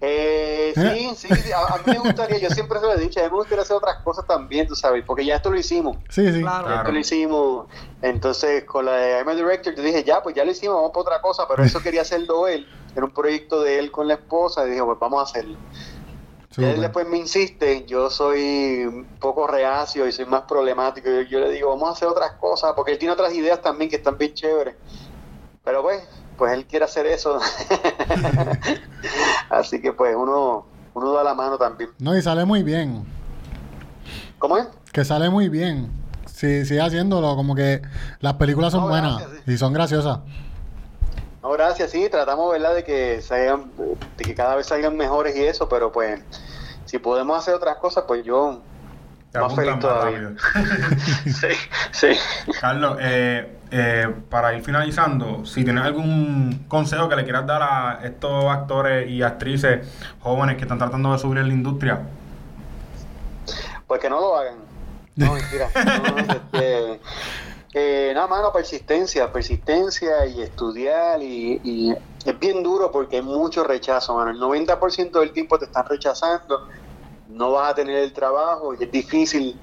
[0.00, 3.20] Eh, sí, sí, sí, a, a mí me gustaría, yo siempre se lo he dicho,
[3.20, 5.96] a mí me gustaría hacer otras cosas también, tú sabes, porque ya esto lo hicimos.
[6.08, 6.40] Sí, sí.
[6.40, 6.66] Claro.
[6.66, 6.80] Claro.
[6.80, 7.66] Esto lo hicimos.
[8.02, 10.90] Entonces, con la de I'm a Director, yo dije, ya, pues ya lo hicimos, vamos
[10.90, 12.66] para otra cosa, pero eso quería hacerlo él.
[12.94, 15.56] Era un proyecto de él con la esposa, y dije, pues vamos a hacerlo.
[16.50, 16.74] Y Súper.
[16.74, 21.08] él después me insiste, yo soy un poco reacio y soy más problemático.
[21.08, 23.88] Yo, yo le digo, vamos a hacer otras cosas, porque él tiene otras ideas también
[23.88, 24.74] que están bien chéveres.
[25.64, 26.02] Pero pues,
[26.36, 27.38] pues él quiere hacer eso.
[29.50, 31.90] Así que pues uno, uno da la mano también.
[31.98, 33.04] No, y sale muy bien.
[34.38, 34.66] ¿Cómo es?
[34.92, 35.90] Que sale muy bien.
[36.26, 37.36] Sí, sigue haciéndolo.
[37.36, 37.82] Como que
[38.20, 39.52] las películas son No, buenas gracias, sí.
[39.52, 40.18] y son graciosas.
[41.42, 43.70] No, gracias, sí, tratamos, ¿verdad?, de que salgan,
[44.16, 46.20] de que cada vez salgan mejores y eso, pero pues,
[46.84, 48.60] si podemos hacer otras cosas, pues yo
[49.32, 50.32] Te más feliz más todavía.
[51.24, 51.48] sí,
[51.90, 52.08] sí.
[52.60, 58.00] Carlos, eh, eh, para ir finalizando, si tienes algún consejo que le quieras dar a
[58.04, 59.88] estos actores y actrices
[60.20, 62.00] jóvenes que están tratando de subir en la industria.
[63.86, 64.56] pues que no lo hagan.
[65.16, 65.70] No, mentira.
[65.74, 67.00] No, este,
[67.72, 71.94] eh, nada, mano, persistencia, persistencia y estudiar y, y
[72.26, 74.30] es bien duro porque hay mucho rechazo, mano.
[74.30, 76.68] El 90% del tiempo te están rechazando,
[77.32, 79.58] no vas a tener el trabajo y es difícil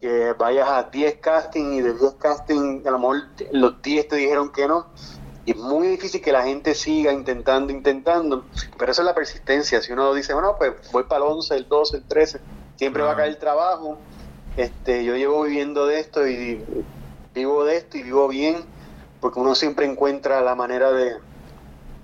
[0.00, 3.22] que vayas a 10 castings y de 10 castings a lo mejor
[3.52, 4.86] los 10 te dijeron que no.
[5.44, 8.44] Y es muy difícil que la gente siga intentando, intentando.
[8.78, 9.80] Pero eso es la persistencia.
[9.80, 12.40] Si uno dice, bueno, pues voy para el 11, el 12, el 13,
[12.76, 13.98] siempre va a caer el trabajo.
[14.56, 16.64] Este, yo llevo viviendo de esto y
[17.34, 18.56] vivo de esto y vivo bien,
[19.20, 21.16] porque uno siempre encuentra la manera de,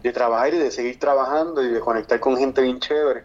[0.02, 3.24] de trabajar y de seguir trabajando y de conectar con gente bien chévere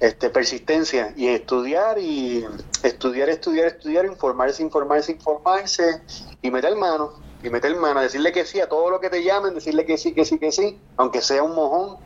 [0.00, 2.46] este, persistencia y estudiar y
[2.82, 6.02] estudiar, estudiar, estudiar, informarse, informarse, informarse
[6.40, 9.54] y meter mano, y meter mano, decirle que sí a todo lo que te llamen,
[9.54, 11.96] decirle que sí, que sí, que sí, aunque sea un mojón,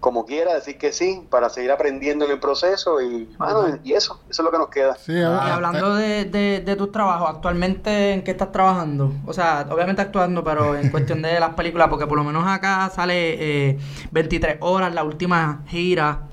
[0.00, 4.18] como quiera, decir que sí, para seguir aprendiendo en el proceso y, mano, y eso,
[4.30, 4.96] eso es lo que nos queda.
[4.96, 9.12] Sí, Y ah, hablando de, de, de tus trabajos, ¿actualmente en qué estás trabajando?
[9.26, 12.90] O sea, obviamente actuando, pero en cuestión de las películas, porque por lo menos acá
[12.94, 13.78] sale eh,
[14.10, 16.29] 23 horas, la última gira.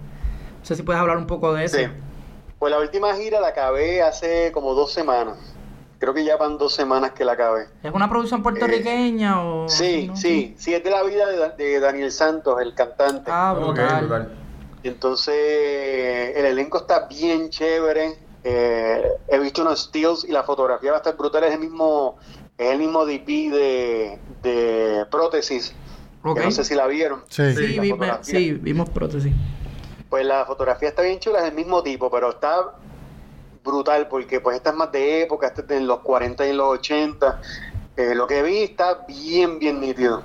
[0.67, 1.77] No sé si puedes hablar un poco de eso.
[1.77, 1.85] Sí.
[2.59, 5.37] Pues la última gira la acabé hace como dos semanas.
[5.97, 7.67] Creo que ya van dos semanas que la acabé.
[7.81, 9.67] ¿Es una producción puertorriqueña o...?
[9.67, 10.17] Eh, Sí, no?
[10.17, 13.31] sí, sí, es de la vida de, Da- de Daniel Santos, el cantante.
[13.33, 13.99] Ah, Ok, brutal.
[14.07, 14.31] brutal.
[14.83, 15.33] Y Entonces,
[16.35, 18.17] el elenco está bien chévere.
[18.43, 21.45] Eh, he visto unos stills y la fotografía va a estar brutal.
[21.45, 22.17] Es el mismo,
[22.57, 25.73] es el mismo DP de, de prótesis.
[26.23, 26.39] que Ok.
[26.43, 27.21] no sé si la vieron.
[27.29, 27.53] sí.
[27.55, 29.31] Sí, la vi- sí, vimos prótesis.
[30.09, 32.73] Pues la fotografía está bien chula, es el mismo tipo, pero está
[33.63, 36.67] brutal porque pues esta es más de época, esta es de los 40 y los
[36.79, 37.41] 80.
[37.97, 40.23] Eh, lo que vi está bien, bien nítido.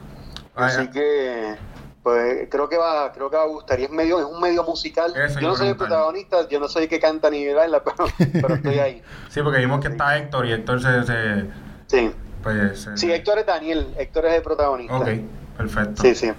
[0.54, 0.90] Ah, Así ya.
[0.90, 1.56] que
[2.02, 3.78] pues creo que va, creo que va a gustar.
[3.78, 5.12] Y es medio, es un medio musical.
[5.16, 8.06] Eso yo no soy el protagonista, yo no soy el que canta ni baila, pero,
[8.32, 9.02] pero estoy ahí.
[9.28, 11.04] Sí, porque vimos que está Héctor y se.
[11.04, 11.46] se
[11.86, 12.10] Sí.
[12.42, 14.96] pues, Sí, Héctor es Daniel, Héctor es el protagonista.
[14.96, 15.08] Ok,
[15.56, 16.02] perfecto.
[16.02, 16.32] Sí, sí.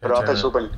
[0.00, 0.70] Pero va a estar súper.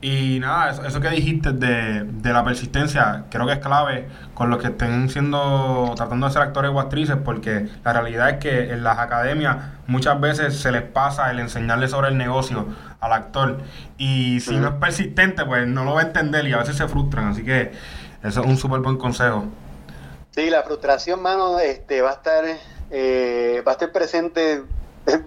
[0.00, 4.48] Y nada, eso, eso que dijiste de, de la persistencia, creo que es clave con
[4.48, 8.72] los que estén siendo, tratando de ser actores o actrices, porque la realidad es que
[8.72, 9.56] en las academias
[9.88, 12.66] muchas veces se les pasa el enseñarle sobre el negocio
[13.00, 13.58] al actor.
[13.96, 16.86] Y si no es persistente, pues no lo va a entender y a veces se
[16.86, 17.28] frustran.
[17.28, 17.72] Así que
[18.22, 19.46] eso es un súper buen consejo.
[20.30, 22.44] Sí, la frustración, mano, este, va a estar,
[22.90, 24.62] eh, va a estar presente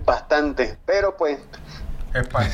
[0.06, 1.40] bastante, pero pues,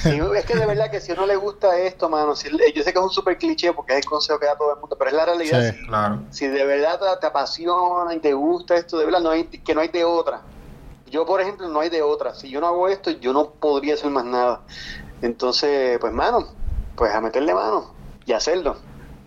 [0.04, 2.84] Si- es que de verdad que si a uno le gusta esto, mano, si- yo
[2.84, 4.96] sé que es un super cliché porque es el consejo que da todo el mundo,
[4.98, 5.74] pero es la realidad.
[5.74, 5.86] Sí.
[5.88, 6.20] Claro.
[6.30, 9.74] Si de verdad te, te apasiona y te gusta esto, de verdad, no hay, que
[9.76, 10.42] no hay de otra.
[11.10, 12.34] Yo, por ejemplo, no hay de otra.
[12.36, 14.62] Si yo no hago esto, yo no podría hacer más nada.
[15.22, 16.46] Entonces, pues, mano,
[16.96, 17.94] pues a meterle mano
[18.26, 18.78] y hacerlo.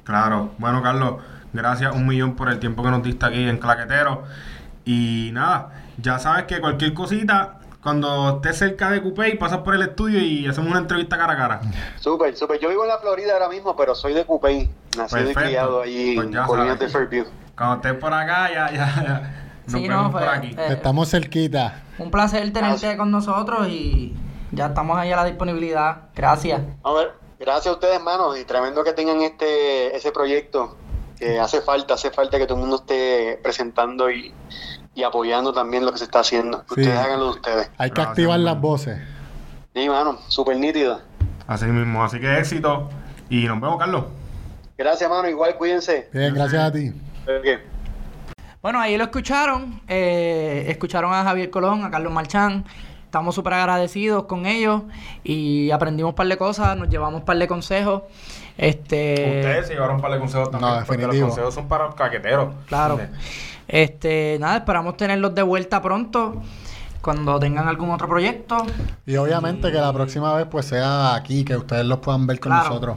[0.05, 0.51] Claro.
[0.59, 1.22] Bueno, Carlos,
[1.53, 4.24] gracias un millón por el tiempo que nos diste aquí en Claquetero.
[4.85, 9.83] Y nada, ya sabes que cualquier cosita, cuando estés cerca de Coupé, pasas por el
[9.83, 11.61] estudio y hacemos una entrevista cara a cara.
[12.01, 12.59] Súper, súper.
[12.61, 14.68] Yo vivo en la Florida ahora mismo, pero soy de Coupey.
[14.97, 15.41] Nacido Perfecto.
[15.41, 16.89] y criado allí Pues en Colinas de.
[16.89, 17.24] Fairview.
[17.57, 19.47] Cuando estés por acá, ya, ya, ya.
[19.66, 20.49] Nos Sí, vemos no, por pues, aquí.
[20.59, 21.83] eh, Estamos cerquita.
[21.99, 24.14] Un placer tenerte con nosotros y
[24.51, 26.09] ya estamos ahí a la disponibilidad.
[26.16, 26.61] Gracias.
[26.83, 30.76] A ver, gracias a ustedes, hermanos, y tremendo que tengan este ese proyecto
[31.18, 34.33] que hace falta, hace falta que todo el mundo esté presentando y,
[34.95, 36.59] y apoyando también lo que se está haciendo.
[36.74, 36.80] Sí.
[36.80, 37.70] Ustedes háganlo de ustedes.
[37.78, 38.45] Hay que Gracias, activar man.
[38.45, 38.99] las voces.
[39.74, 41.01] Sí, mano, súper nítido.
[41.47, 42.05] Así mismo.
[42.05, 42.88] Así que éxito.
[43.28, 44.05] Y nos vemos, Carlos.
[44.76, 46.09] Gracias, mano, igual cuídense.
[46.12, 46.93] Bien, gracias a ti.
[48.62, 49.80] Bueno, ahí lo escucharon.
[49.88, 52.64] eh, escucharon a Javier Colón, a Carlos Marchán.
[53.05, 54.82] Estamos súper agradecidos con ellos
[55.24, 58.03] y aprendimos un par de cosas, nos llevamos un par de consejos.
[58.57, 60.72] Este, Ustedes se llevaron un par de consejos también.
[60.72, 61.26] No, porque definitivo.
[61.26, 62.55] los consejos son para los caqueteros.
[62.68, 63.01] Claro.
[63.69, 66.43] Este, nada, esperamos tenerlos de vuelta pronto
[67.01, 68.57] cuando tengan algún otro proyecto.
[69.07, 72.53] Y obviamente que la próxima vez pues sea aquí, que ustedes los puedan ver con
[72.53, 72.69] Claro.
[72.69, 72.97] nosotros.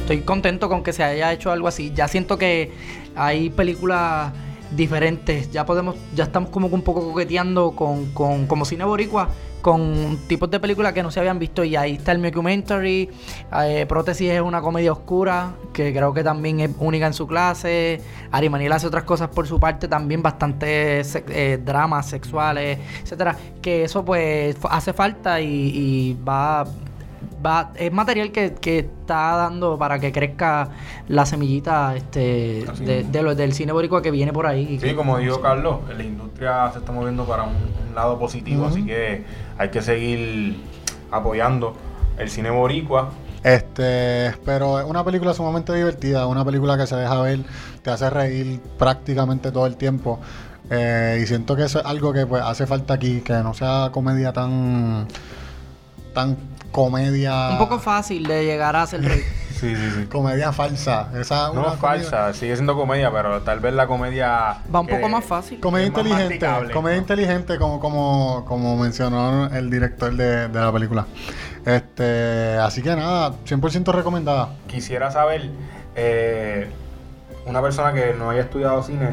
[0.00, 1.92] Estoy contento con que se haya hecho algo así.
[1.94, 2.72] Ya siento que
[3.16, 4.32] hay películas
[4.76, 5.50] diferentes.
[5.50, 9.28] Ya podemos, ya estamos como que un poco coqueteando con, con como cine boricua,
[9.64, 11.64] con tipos de películas que no se habían visto.
[11.64, 13.08] Y ahí está el documentary.
[13.62, 17.98] Eh, Prótesis es una comedia oscura, que creo que también es única en su clase.
[18.30, 23.38] Ari Maniel hace otras cosas por su parte, también bastante eh, dramas sexuales, etcétera.
[23.62, 26.66] Que eso pues hace falta y, y va
[27.44, 30.68] va, es material que, que está dando para que crezca
[31.08, 32.64] la semillita este,
[33.10, 34.66] de, lo- del cine boricua que viene por ahí.
[34.70, 37.54] y que- Sí, como dijo Carlos, la industria se está moviendo para un,
[37.88, 39.24] un lado positivo, así que
[39.58, 40.56] hay que seguir
[41.10, 41.74] apoyando
[42.18, 43.10] el cine boricua.
[43.42, 47.40] Este, pero es una película sumamente divertida, una película que se deja ver,
[47.82, 50.18] te hace reír prácticamente todo el tiempo.
[50.70, 53.90] Eh, y siento que eso es algo que pues hace falta aquí, que no sea
[53.92, 55.06] comedia tan
[56.14, 56.36] tan
[56.72, 59.22] comedia Un poco fácil de llegar a ser rey.
[59.54, 60.06] Sí, sí, sí.
[60.06, 61.08] comedia falsa.
[61.18, 64.58] Esa No una es falsa, sigue siendo comedia, pero tal vez la comedia...
[64.74, 65.60] Va un poco más fácil.
[65.60, 66.40] Comedia inteligente,
[66.72, 67.02] comedia ¿no?
[67.02, 71.06] inteligente como, como, como mencionó el director de, de la película.
[71.64, 74.50] Este, así que nada, 100% recomendada.
[74.66, 75.48] Quisiera saber,
[75.94, 76.68] eh,
[77.46, 79.10] una persona que no haya estudiado cine,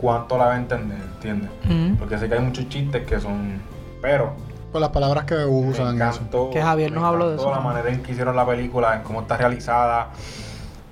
[0.00, 1.50] cuánto la va a entender, ¿entiendes?
[1.64, 1.96] Ujú.
[1.98, 3.62] Porque sé que hay muchos chistes que son...
[4.02, 4.34] Pero
[4.74, 6.16] Por las palabras que me usan eso.
[6.16, 7.48] encantó, Que Javier me nos habló de eso.
[7.48, 10.08] la manera en que hicieron la película, en cómo está realizada.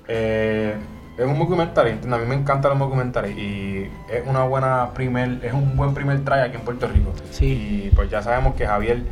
[0.07, 0.73] Eh,
[1.17, 2.17] es un documental, ¿entiendes?
[2.17, 6.23] A mí me encantan los documentales y es una buena primer, es un buen primer
[6.23, 7.11] try aquí en Puerto Rico.
[7.29, 7.89] Sí.
[7.91, 9.03] Y pues ya sabemos que a Javier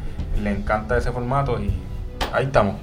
[0.42, 1.70] le encanta ese formato y
[2.32, 2.76] ahí estamos.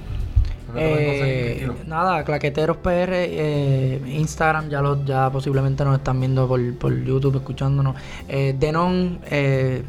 [0.67, 5.97] ¿Dónde te pueden conseguir, Eh, nada, Claqueteros PR, eh, Instagram, ya lo, ya posiblemente nos
[5.97, 7.95] están viendo por, por YouTube, escuchándonos.
[8.27, 9.81] Eh, denon eh,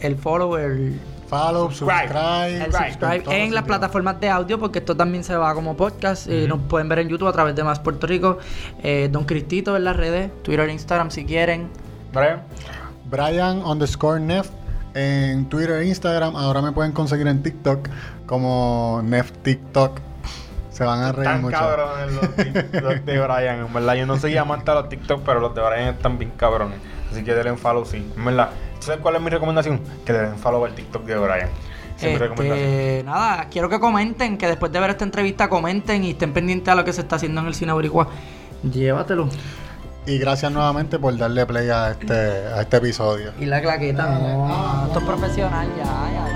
[0.00, 0.98] el follow, el,
[1.34, 2.08] Follow, Subscribe.
[2.08, 5.76] subscribe, el subscribe en los las plataformas de audio, porque esto también se va como
[5.76, 6.28] podcast.
[6.28, 8.38] eh, nos pueden ver en YouTube a través de Más Puerto Rico.
[8.82, 11.68] Eh, Don Cristito en las redes, Twitter, Instagram si quieren.
[12.12, 12.42] Brian,
[13.10, 14.48] Brian underscore Nef
[14.94, 16.36] en Twitter e Instagram.
[16.36, 17.88] Ahora me pueden conseguir en TikTok
[18.26, 19.98] como Nef TikTok.
[20.70, 21.56] Se van a reír Tan mucho.
[21.56, 23.66] cabrones los TikTok de Brian.
[23.66, 26.32] En verdad, yo no soy amante a los TikTok, pero los de Brian están bien
[26.36, 26.78] cabrones.
[27.10, 28.08] Así que denle un follow, sí.
[28.16, 28.50] En verdad,
[28.84, 29.80] ¿sabes cuál es mi recomendación?
[30.04, 31.48] Que le den follow al TikTok de Brian.
[31.96, 32.68] Esa es mi recomendación.
[32.68, 36.68] Este, nada, quiero que comenten, que después de ver esta entrevista comenten y estén pendientes
[36.68, 38.08] a lo que se está haciendo en el cine boricua.
[38.62, 39.28] Llévatelo.
[40.06, 43.32] Y gracias nuevamente por darle play a este, a este episodio.
[43.40, 46.33] Y la claqueta, no, esto es profesional ya.